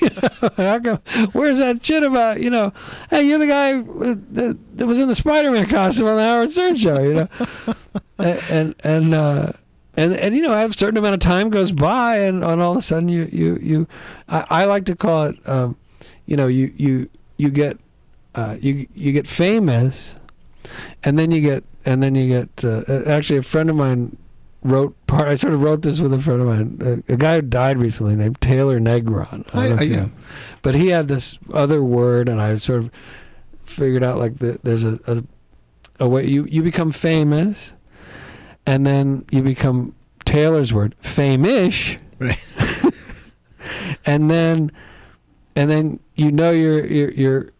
[0.00, 0.98] You know, how come
[1.32, 2.72] where's that shit about you know
[3.10, 6.76] hey you're the guy that, that was in the spider-man costume on the howard stern
[6.76, 7.28] show you know?
[8.18, 9.52] And and and uh
[9.96, 12.78] and, and you know, a certain amount of time goes by, and, and all of
[12.78, 13.88] a sudden, you you you,
[14.28, 15.76] I, I like to call it, um,
[16.26, 17.76] you know, you you you get
[18.34, 20.16] uh, you you get famous,
[21.02, 24.16] and then you get and then you get uh, actually a friend of mine
[24.62, 25.28] wrote part.
[25.28, 27.78] I sort of wrote this with a friend of mine, a, a guy who died
[27.78, 29.48] recently named Taylor Negron.
[29.54, 29.96] I I- don't know I- yeah.
[29.96, 30.10] know.
[30.62, 32.90] but he had this other word, and I sort of
[33.64, 35.24] figured out like the, there's a, a
[36.00, 37.72] a way you you become famous,
[38.66, 42.38] and then you become Taylor's word famish Right.
[44.06, 44.70] and then
[45.56, 47.50] and then you know you're you're you're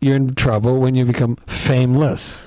[0.00, 2.42] you're in trouble when you become fameless.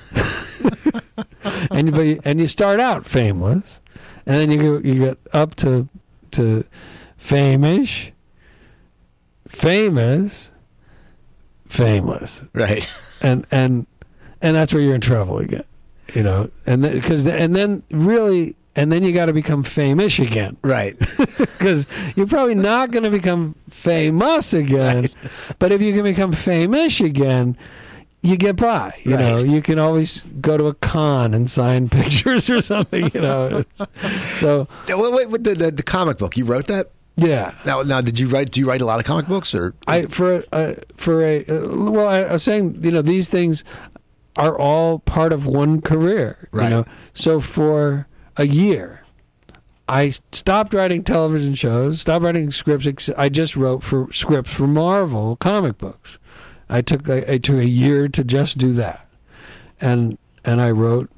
[1.70, 3.80] And you and you start out fameless
[4.26, 5.88] and then you go, you get up to
[6.32, 6.64] to
[7.16, 8.12] famish
[9.48, 10.50] famous
[11.68, 12.44] fameless.
[12.52, 12.90] Right.
[13.22, 13.86] and and
[14.42, 15.64] and that's where you're in trouble again
[16.14, 16.50] you know?
[16.66, 20.96] And because and then really and then you got to become famous again Right.
[21.38, 25.08] because you're probably not going to become famous again.
[25.58, 27.56] But if you can become famous again,
[28.22, 28.94] you get by.
[29.02, 33.10] You know, you can always go to a con and sign pictures or something.
[33.14, 33.88] You know, It's-
[34.40, 36.90] so Wait, wait, wait, the, the, the comic book, you wrote that?
[37.16, 37.54] yeah.
[37.66, 38.50] Now, now, did you write?
[38.52, 41.68] Do you write a lot of comic books, or I for uh, for a uh,
[41.90, 43.62] well, I, I was saying you know these things
[44.36, 46.48] are all part of one career.
[46.52, 46.64] Right.
[46.64, 48.06] You know, so for
[48.40, 49.02] a year,
[49.86, 53.10] I stopped writing television shows, stopped writing scripts.
[53.18, 56.18] I just wrote for scripts for Marvel comic books.
[56.70, 59.06] I took I, I took a year to just do that,
[59.78, 61.10] and and I wrote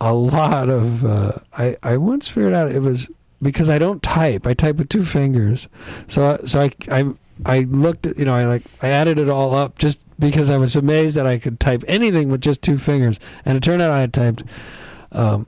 [0.00, 1.04] a lot of.
[1.04, 3.10] Uh, I I once figured out it was
[3.42, 4.46] because I don't type.
[4.46, 5.68] I type with two fingers,
[6.08, 7.12] so so I I
[7.44, 10.56] I looked at you know I like I added it all up just because I
[10.56, 13.90] was amazed that I could type anything with just two fingers, and it turned out
[13.90, 14.42] I had typed.
[15.12, 15.46] Um,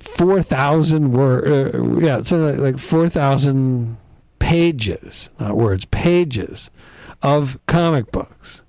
[0.00, 3.96] four thousand word, uh, yeah, so like, like four thousand
[4.38, 6.70] pages, not words, pages
[7.22, 8.62] of comic books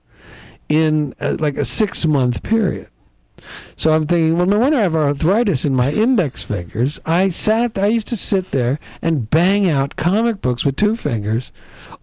[0.70, 2.88] in uh, like a six month period.
[3.76, 7.00] So I'm thinking, well, no wonder I have arthritis in my index fingers.
[7.06, 11.52] I sat, I used to sit there and bang out comic books with two fingers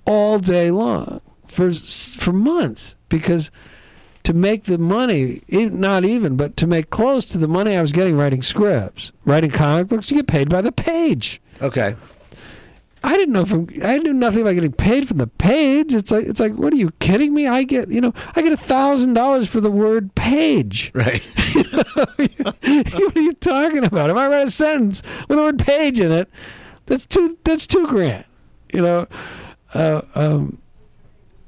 [0.05, 3.51] all day long for for months because
[4.25, 7.93] to make the money, not even, but to make close to the money I was
[7.93, 11.41] getting writing scripts, writing comic books, you get paid by the page.
[11.63, 11.97] okay?
[13.03, 15.95] I didn't know from I knew nothing about getting paid from the page.
[15.95, 17.47] It's like it's like what are you kidding me?
[17.47, 20.93] I get you know I get a thousand dollars for the word page.
[21.01, 21.23] Right.
[21.55, 24.11] what are you talking about?
[24.11, 26.29] If I write a sentence with the word page in it,
[26.85, 28.27] that's two that's two grand.
[28.71, 29.07] You know,
[29.73, 30.59] uh, um,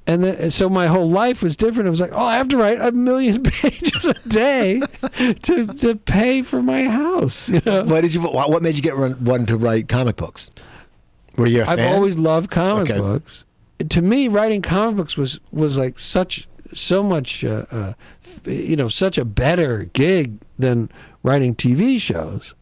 [0.07, 1.86] and then so my whole life was different.
[1.86, 4.80] I was like, oh, I have to write a million pages a day
[5.42, 7.48] to to pay for my house.
[7.48, 8.20] You know, Why did you?
[8.22, 10.50] What what made you get one to write comic books?
[11.36, 11.94] Were you a I've fan?
[11.94, 12.98] always loved comic Okay.
[12.98, 13.44] books.
[13.88, 17.92] To me, writing comic books was was like such so much, uh, uh,
[18.44, 20.90] you know, such a better gig than
[21.22, 22.55] writing TV shows.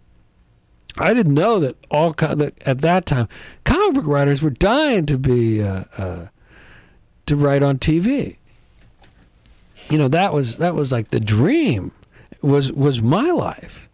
[0.98, 3.28] I didn't know that all that at that time
[3.64, 6.26] comic book writers were dying to be uh, uh,
[7.30, 8.36] to write on TV.
[9.88, 11.92] You know that was that was like the dream
[12.42, 13.88] was was my life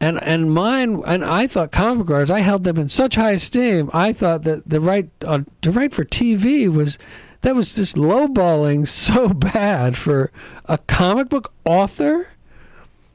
[0.00, 3.90] and and mine and I thought comic book I held them in such high esteem.
[3.92, 6.96] I thought that the right uh, to write for TV was
[7.40, 10.30] that was just lowballing so bad for
[10.66, 12.28] a comic book author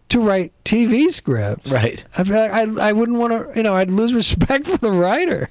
[0.10, 1.72] to write TV scripts.
[1.72, 2.04] right.
[2.18, 4.92] I feel like I I wouldn't want to you know I'd lose respect for the
[4.92, 5.50] writer.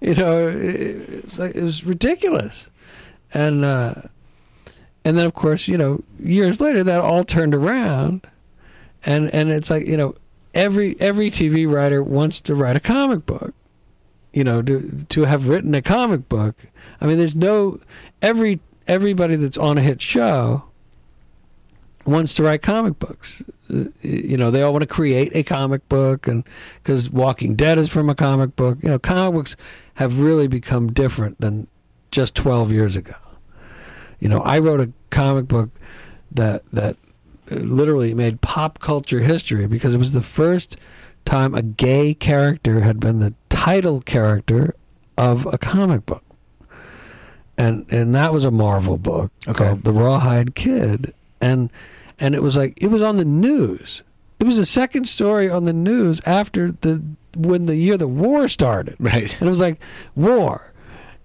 [0.00, 2.69] You know, it, it was like it was ridiculous,
[3.32, 3.94] and uh,
[5.04, 8.26] and then of course you know years later that all turned around,
[9.04, 10.14] and and it's like you know
[10.54, 13.54] every every TV writer wants to write a comic book,
[14.32, 16.56] you know to to have written a comic book.
[17.00, 17.80] I mean, there's no
[18.20, 20.64] every everybody that's on a hit show
[22.04, 23.42] wants to write comic books.
[23.72, 26.44] Uh, You know, they all want to create a comic book, and
[26.82, 28.78] because Walking Dead is from a comic book.
[28.82, 29.56] You know, comic books
[29.94, 31.66] have really become different than
[32.10, 33.14] just 12 years ago.
[34.18, 35.70] You know, I wrote a comic book
[36.32, 36.96] that that
[37.50, 40.76] uh, literally made pop culture history because it was the first
[41.24, 44.74] time a gay character had been the title character
[45.16, 46.22] of a comic book.
[47.56, 49.64] And and that was a Marvel book Okay.
[49.66, 51.12] called The Rawhide Kid.
[51.40, 51.70] And
[52.18, 54.02] and it was like it was on the news.
[54.38, 57.02] It was the second story on the news after the
[57.36, 58.96] when the year the war started.
[58.98, 59.36] Right.
[59.40, 59.78] And it was like
[60.14, 60.69] war.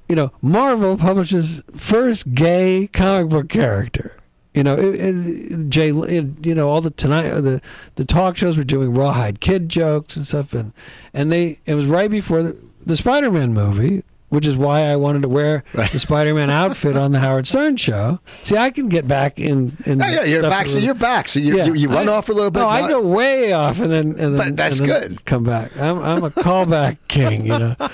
[0.08, 4.18] You know, Marvel publishes first gay comic book character.
[4.54, 7.62] You know, it, it, Jay, it, you know, all the tonight the
[7.96, 10.72] the talk shows were doing rawhide kid jokes and stuff, and
[11.14, 15.24] and they it was right before the, the Spider-Man movie, which is why I wanted
[15.24, 15.92] to wear Right.
[15.92, 18.20] the Spider-Man outfit on the Howard Stern show.
[18.44, 19.76] See, I can get back in.
[19.86, 20.68] in Yeah, yeah, you're back.
[20.68, 21.28] So you're back.
[21.28, 21.66] So you Yeah.
[21.66, 22.60] you, you run I- off a little bit.
[22.62, 25.26] No, I go way off and then and then, But that's and then good.
[25.26, 25.76] Come back.
[25.78, 27.76] I'm I'm a callback king, you know.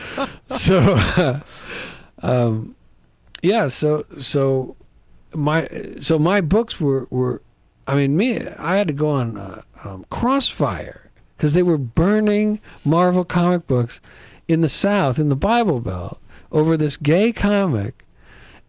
[0.51, 1.39] So,
[2.21, 2.75] um,
[3.41, 3.67] yeah.
[3.67, 4.75] So so
[5.33, 5.67] my
[5.99, 7.41] so my books were were,
[7.87, 12.59] I mean me I had to go on uh, um, Crossfire because they were burning
[12.85, 13.99] Marvel comic books
[14.47, 16.19] in the South in the Bible Belt
[16.51, 18.05] over this gay comic,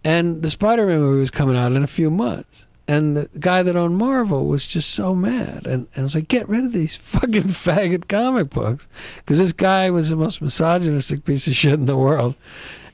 [0.04, 2.66] and the Spider-Man movie was coming out in a few months.
[2.88, 6.28] And the guy that owned Marvel was just so mad, and, and I was like,
[6.28, 11.24] "Get rid of these fucking faggot comic books," because this guy was the most misogynistic
[11.24, 12.34] piece of shit in the world.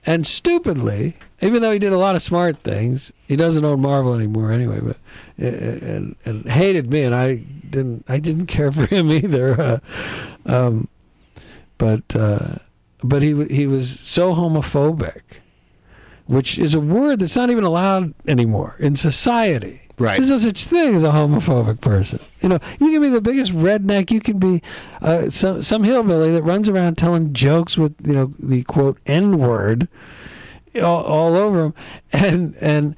[0.08, 4.14] And stupidly, even though he did a lot of smart things, he doesn't own Marvel
[4.14, 4.80] anymore anyway.
[4.80, 4.96] But
[5.36, 7.34] and and hated me, and I
[7.68, 9.60] didn't I didn't care for him either.
[9.60, 9.80] Uh,
[10.46, 10.88] um,
[11.76, 12.54] but uh,
[13.04, 15.20] but he he was so homophobic,
[16.24, 19.82] which is a word that's not even allowed anymore in society.
[19.98, 20.16] Right.
[20.16, 22.20] There's no such thing as a homophobic person.
[22.40, 24.12] You know, you can be the biggest redneck.
[24.12, 24.62] You can be
[25.02, 29.38] uh, some some hillbilly that runs around telling jokes with you know the quote N
[29.38, 29.88] word
[30.76, 31.74] all, all over him,
[32.12, 32.96] and and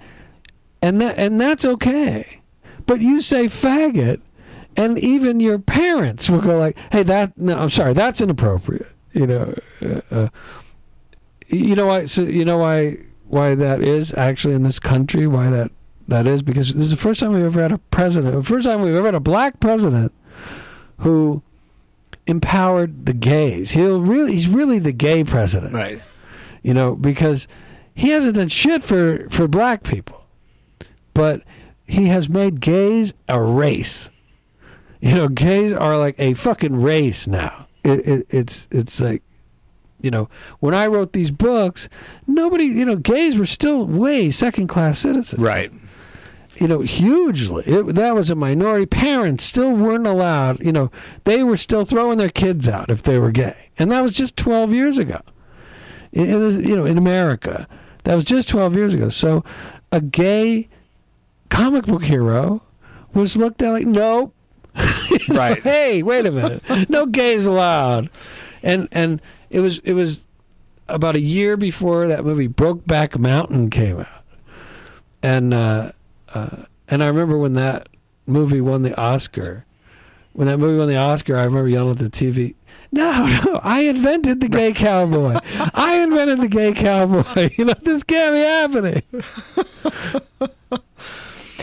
[0.83, 2.41] and that and that's okay.
[2.87, 4.21] But you say faggot,
[4.77, 9.27] and even your parents will go like, "Hey, that no, I'm sorry, that's inappropriate." You
[9.27, 10.29] know, uh, uh,
[11.49, 12.07] you know why?
[12.07, 15.27] So you know why why that is actually in this country?
[15.27, 15.71] Why that
[16.11, 18.35] that is because this is the first time we've ever had a president.
[18.35, 20.13] The first time we've ever had a black president
[20.99, 21.43] who
[22.27, 23.71] empowered the gays.
[23.73, 26.01] He'll really he's really the gay president Right.
[26.63, 27.49] you know, because
[27.95, 30.23] he hasn't done shit for for black people,
[31.15, 31.43] but
[31.87, 34.11] he has made gays a race.
[35.01, 37.67] You know, gays are like a fucking race now.
[37.83, 39.23] It, it, it's it's like,
[40.03, 40.29] you know,
[40.61, 41.89] when I wrote these books,
[42.27, 45.71] nobody, you know, gays were still way second class citizens Right.
[46.57, 47.65] You know, hugely.
[47.67, 48.87] It, that was a minority.
[48.87, 50.91] Parents still weren't allowed, you know,
[51.25, 53.71] they were still throwing their kids out if they were gay.
[53.79, 55.21] And that was just 12 years ago.
[56.13, 57.67] It, it was, you know, in America.
[58.05, 59.09] That was just 12 years ago.
[59.09, 59.45] So
[59.93, 60.69] a gay
[61.49, 62.63] comic book hero
[63.15, 64.35] was looked at like, nope.
[64.77, 65.63] You know, Right.
[65.63, 66.89] hey, wait a minute.
[66.89, 68.09] No gays allowed.
[68.63, 69.21] And and
[69.51, 70.27] it was it was
[70.89, 74.25] about a year before that movie Brokeback Mountain came out,
[75.23, 75.93] and uh,
[76.35, 77.89] uh, and I remember when that
[78.27, 79.65] movie won the Oscar.
[80.33, 82.55] When that movie won the Oscar, I remember yelling at the TV,
[82.93, 83.61] "No, no!
[83.65, 85.39] I invented the gay cowboy!
[85.75, 87.51] I invented the gay cowboy!
[87.59, 89.03] You know this can't be happening."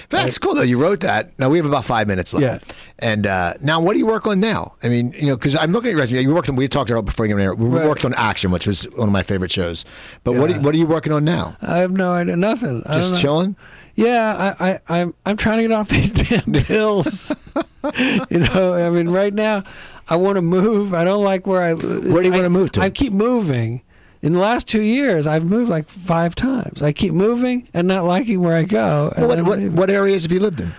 [0.09, 0.61] That's cool though.
[0.61, 1.37] You wrote that.
[1.37, 2.65] Now we have about five minutes left.
[2.67, 2.75] Yeah.
[2.99, 4.75] And uh, now, what do you work on now?
[4.83, 6.21] I mean, you know, because I'm looking at your resume.
[6.21, 6.55] You worked on.
[6.55, 7.53] We talked about before you came here.
[7.53, 7.85] We Right.
[7.85, 9.83] worked on Action, which was one of my favorite shows.
[10.23, 10.57] But what Yeah.
[10.57, 11.57] are, what are you working on now?
[11.61, 12.83] I have no idea, nothing.
[12.85, 13.55] I don't Just chilling.
[13.97, 17.31] Yeah, I, I, I'm, I'm trying to get off these damn pills.
[18.29, 19.63] you know, I mean, right now,
[20.07, 20.93] I want to move.
[20.93, 21.73] I don't like where I.
[21.73, 22.81] Where do you I- wanna move to?
[22.81, 23.81] I keep moving.
[24.21, 26.81] In the last two years, I've moved like five times.
[26.81, 29.13] I keep moving and not liking where I go.
[29.17, 30.73] Well, what, what what areas have you lived in?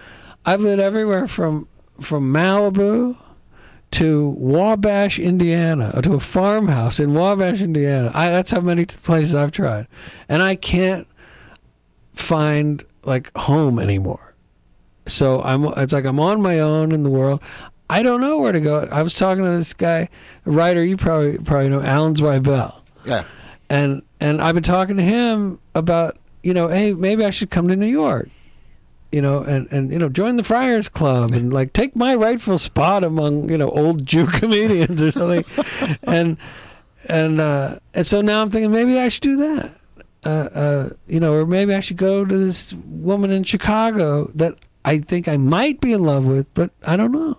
[0.47, 1.69] I've lived everywhere from
[2.01, 3.17] from Malibu
[3.93, 8.11] to Wabash, Indiana, or to a farmhouse in Wabash, Indiana.
[8.15, 9.87] I, that's how many places I've tried,
[10.29, 11.07] and I can't
[12.13, 14.35] find like home anymore.
[15.07, 15.65] So I'm.
[15.65, 17.41] It's like I'm on my own in the world.
[17.91, 18.87] I don't know where to go.
[18.93, 20.09] I was talking to this guy,
[20.45, 22.75] a writer you probably probably know, Alan Zweibel
[23.07, 23.25] Yeah.
[23.71, 27.69] and and I've been talking to him about you know hey maybe I should come
[27.69, 28.29] to New York
[29.11, 32.59] you know and and you know join the Friars Club and like take my rightful
[32.59, 35.45] spot among you know old Jew comedians or something
[36.03, 36.37] and
[37.07, 39.71] and uh and so now I'm thinking maybe I should do that
[40.25, 44.55] uh uh you know or maybe I should go to this woman in Chicago that
[44.85, 47.39] I think I might be in love with but I don't know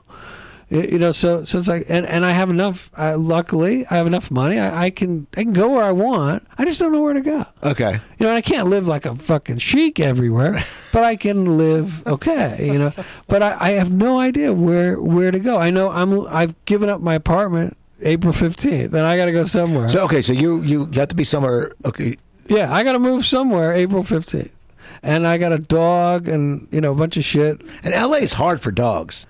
[0.72, 4.06] you know so so it's like and, and i have enough uh, luckily i have
[4.06, 7.02] enough money I, I can i can go where i want i just don't know
[7.02, 7.94] where to go Okay.
[7.94, 10.64] you know and i can't live like a fucking sheik everywhere
[10.94, 12.94] but i can live okay you know
[13.28, 16.88] but I, I have no idea where where to go i know i'm i've given
[16.88, 20.88] up my apartment april 15th and i gotta go somewhere So okay, so you you
[20.92, 21.74] you have to be somewhere.
[21.84, 22.18] Okay.
[22.50, 24.52] Yeah i gotta move somewhere april 15th
[25.04, 28.34] and i got a dog and you know a bunch of shit And LA is
[28.34, 29.26] hard for dogs.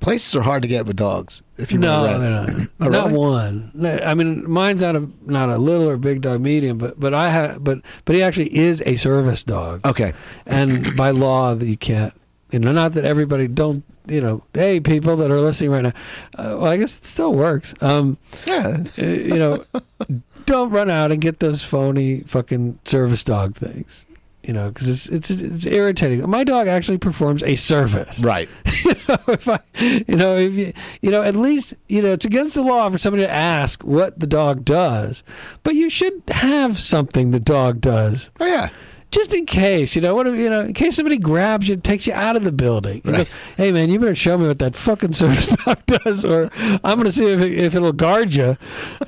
[0.00, 1.42] Places are hard to get with dogs.
[1.56, 2.50] If you no, they're not.
[2.78, 3.18] Oh, Not really?
[3.18, 3.70] one.
[3.72, 7.14] No, I mean, mine's not a not a little or big dog, medium, but but
[7.14, 10.12] I have but but he actually is a service dog, Okay.
[10.44, 12.12] and by law that you can't.
[12.54, 13.82] You know, not that everybody don't.
[14.06, 15.92] You know, hey, people that are listening right now.
[16.38, 17.74] Uh, well, I guess it still works.
[17.80, 18.84] Um, Yeah.
[18.96, 19.64] uh, you know,
[20.46, 24.06] don't run out and get those phony fucking service dog things.
[24.44, 26.30] You know, because it's it's it's irritating.
[26.30, 28.48] My dog actually performs a service Right.
[28.84, 29.58] you know, if I,
[30.06, 32.98] you know, if you, you know, at least, you know, it's against the law for
[32.98, 35.24] somebody to ask what the dog does,
[35.64, 38.68] but you should have something the dog does, Oh yeah.
[39.14, 41.84] Just in case, you know, what, if- you know, in case somebody grabs you, and
[41.84, 43.16] takes you out of the building, Right.
[43.18, 46.50] goes, hey man, you better show me what that fucking service dog does, or
[46.82, 48.56] I'm going to see if it, if it'll guard you.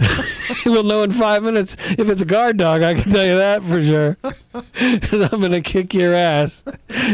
[0.66, 2.82] we'll know in five minutes if it's a guard dog.
[2.82, 4.16] I can tell you that for sure.
[4.52, 6.62] 'Cause I'm going to kick your ass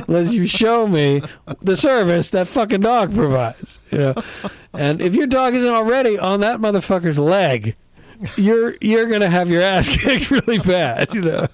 [0.06, 1.22] unless you show me
[1.60, 3.78] the service that fucking dog provides.
[3.90, 4.14] You know,
[4.72, 7.74] and if your dog isn't already on that motherfucker's leg,
[8.36, 11.12] you're you're going to have your ass kicked really bad.
[11.14, 11.46] You know.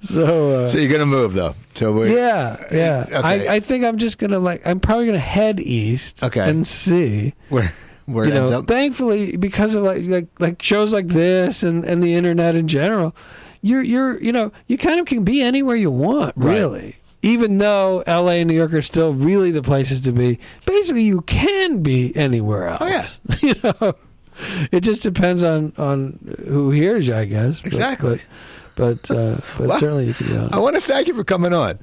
[0.00, 0.62] So.
[0.62, 1.54] Uh, So you're gonna move though.
[1.74, 3.04] So we yeah, yeah.
[3.08, 3.48] Okay.
[3.48, 6.48] I, I think I'm just gonna like I'm probably gonna head east Okay.
[6.48, 7.34] and see.
[7.48, 7.72] where
[8.06, 8.66] where you it ends know, up.
[8.66, 13.14] thankfully because of like, like like shows like this and, and the internet in general,
[13.62, 16.54] you're you're you know, you kind of can be anywhere you want, Right.
[16.58, 16.96] really.
[17.22, 21.20] Even though LA and New York are still really the places to be, basically you
[21.22, 22.78] can be anywhere else.
[22.80, 23.06] Oh, yeah.
[23.42, 23.94] you know.
[24.70, 27.60] It just depends on on who hears you, I guess.
[27.64, 28.10] Exactly.
[28.10, 28.24] But but,
[29.10, 30.54] uh, but Well, certainly you on.
[30.54, 31.78] I want to thank you for coming on.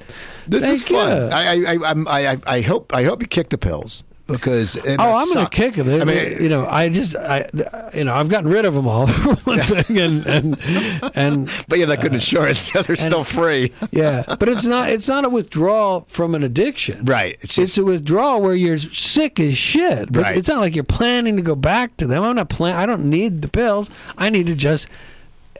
[0.47, 1.31] This is fun.
[1.33, 1.77] I, I,
[2.07, 5.87] I, I, hope I hope you kick the pills because Oh, I'm gonna kick it.
[5.87, 7.49] I mean, you know, I just, I,
[7.93, 9.07] you know, I've gotten rid of them all
[9.43, 13.71] one thing, and and and but you have that good insurance, so they're still free.
[13.91, 17.37] yeah, but it's not, it's not a withdrawal from an addiction, Right.
[17.41, 20.11] It's It's a withdrawal where you're sick as shit.
[20.11, 20.37] But Right.
[20.37, 22.23] It's not like you're planning to go back to them.
[22.23, 22.75] I'm not plan.
[22.75, 23.89] I don't need the pills.
[24.17, 24.87] I need to just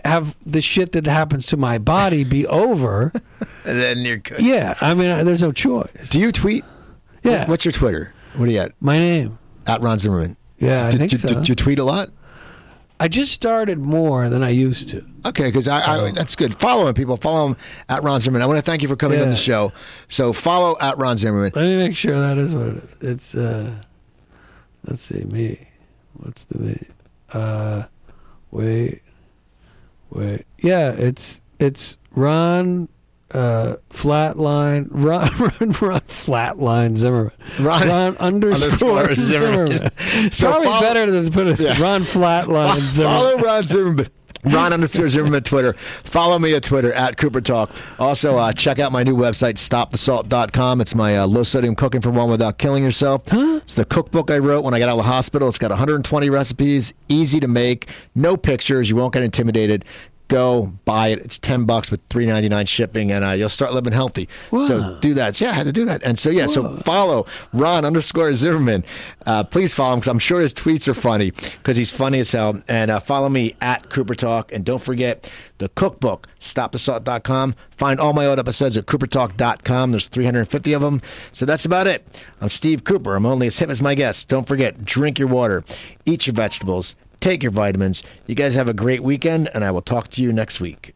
[0.06, 3.12] have the shit that happens to my body be over.
[3.66, 4.40] and then you're good.
[4.40, 6.10] yeah, I mean, I- there's no choice.
[6.10, 6.64] Do you tweet?
[7.24, 8.14] Yeah, What's your Twitter?
[8.36, 8.72] What are you at?
[8.80, 9.40] my name?
[9.66, 10.38] At Ron Zimmerman.
[10.60, 11.28] Yeah, I think do, so.
[11.28, 12.10] do, do you tweet a lot?
[13.00, 15.04] I just started more than I used to.
[15.26, 16.58] Okay, because I, I, that's good.
[16.60, 17.18] Follow him, people.
[17.18, 17.58] Follow him
[17.90, 18.42] at Ron Zimmerman.
[18.42, 19.74] I want to thank you for coming on the show.
[20.08, 21.52] So follow at Ron Zimmerman.
[21.56, 22.96] Let me make sure that is what it is.
[23.02, 23.76] It's uh
[24.86, 25.68] let's see, me.
[26.14, 26.88] What's the me?
[27.34, 27.84] Uh
[28.52, 29.02] wait.
[30.16, 30.46] Wait.
[30.60, 32.88] Yeah, it's it's Ron
[33.32, 37.32] uh, flatline run run run flatline Zimmerman.
[37.60, 39.72] Ron- Ron underscore, underscore Zimmerman.
[39.72, 39.92] Zimmerman.
[40.32, 41.82] So Probably follow- better than put it Yeah.
[41.82, 43.16] Ron flatline Zimmerman.
[43.16, 44.08] Follow Ron Zimmerman.
[44.46, 45.74] Ron underscore Zimmerman Twitter.
[46.04, 47.72] Follow me at Twitter at Cooper Talk.
[48.00, 50.82] Also, uh, check out my new website, stopthesalt.com.
[50.82, 53.24] It's my uh, low sodium cooking for one without killing yourself.
[53.32, 55.48] It's the cookbook I wrote when I got out of the hospital.
[55.48, 58.90] It's got 120 recipes, easy to make, no pictures.
[58.90, 59.86] You won't get intimidated.
[60.28, 61.20] Go buy it.
[61.20, 64.28] It's ten bucks with three ninety nine shipping, and uh, you'll start living healthy.
[64.50, 65.36] So do that.
[65.36, 66.04] So, yeah, I had to do that.
[66.04, 68.84] And so yeah, so follow Ron underscore Zimmerman.
[69.26, 72.32] Uh, please follow him because I'm sure his tweets are funny because he's funny as
[72.32, 72.62] hell.
[72.68, 74.52] And uh, follow me at Cooper Talk.
[74.52, 77.56] And don't forget the cookbook, stopthesalt.com.
[77.78, 79.92] Find all my old episodes at coopertalk.com.
[79.92, 81.02] There's 350 of them.
[81.32, 82.06] So that's about it.
[82.42, 83.16] I'm Steve Cooper.
[83.16, 84.26] I'm only as hip as my guests.
[84.26, 85.64] Don't forget, drink your water,
[86.06, 88.04] eat your vegetables, take your vitamins.
[88.28, 90.94] You guys have a great weekend, and I will talk to you next week.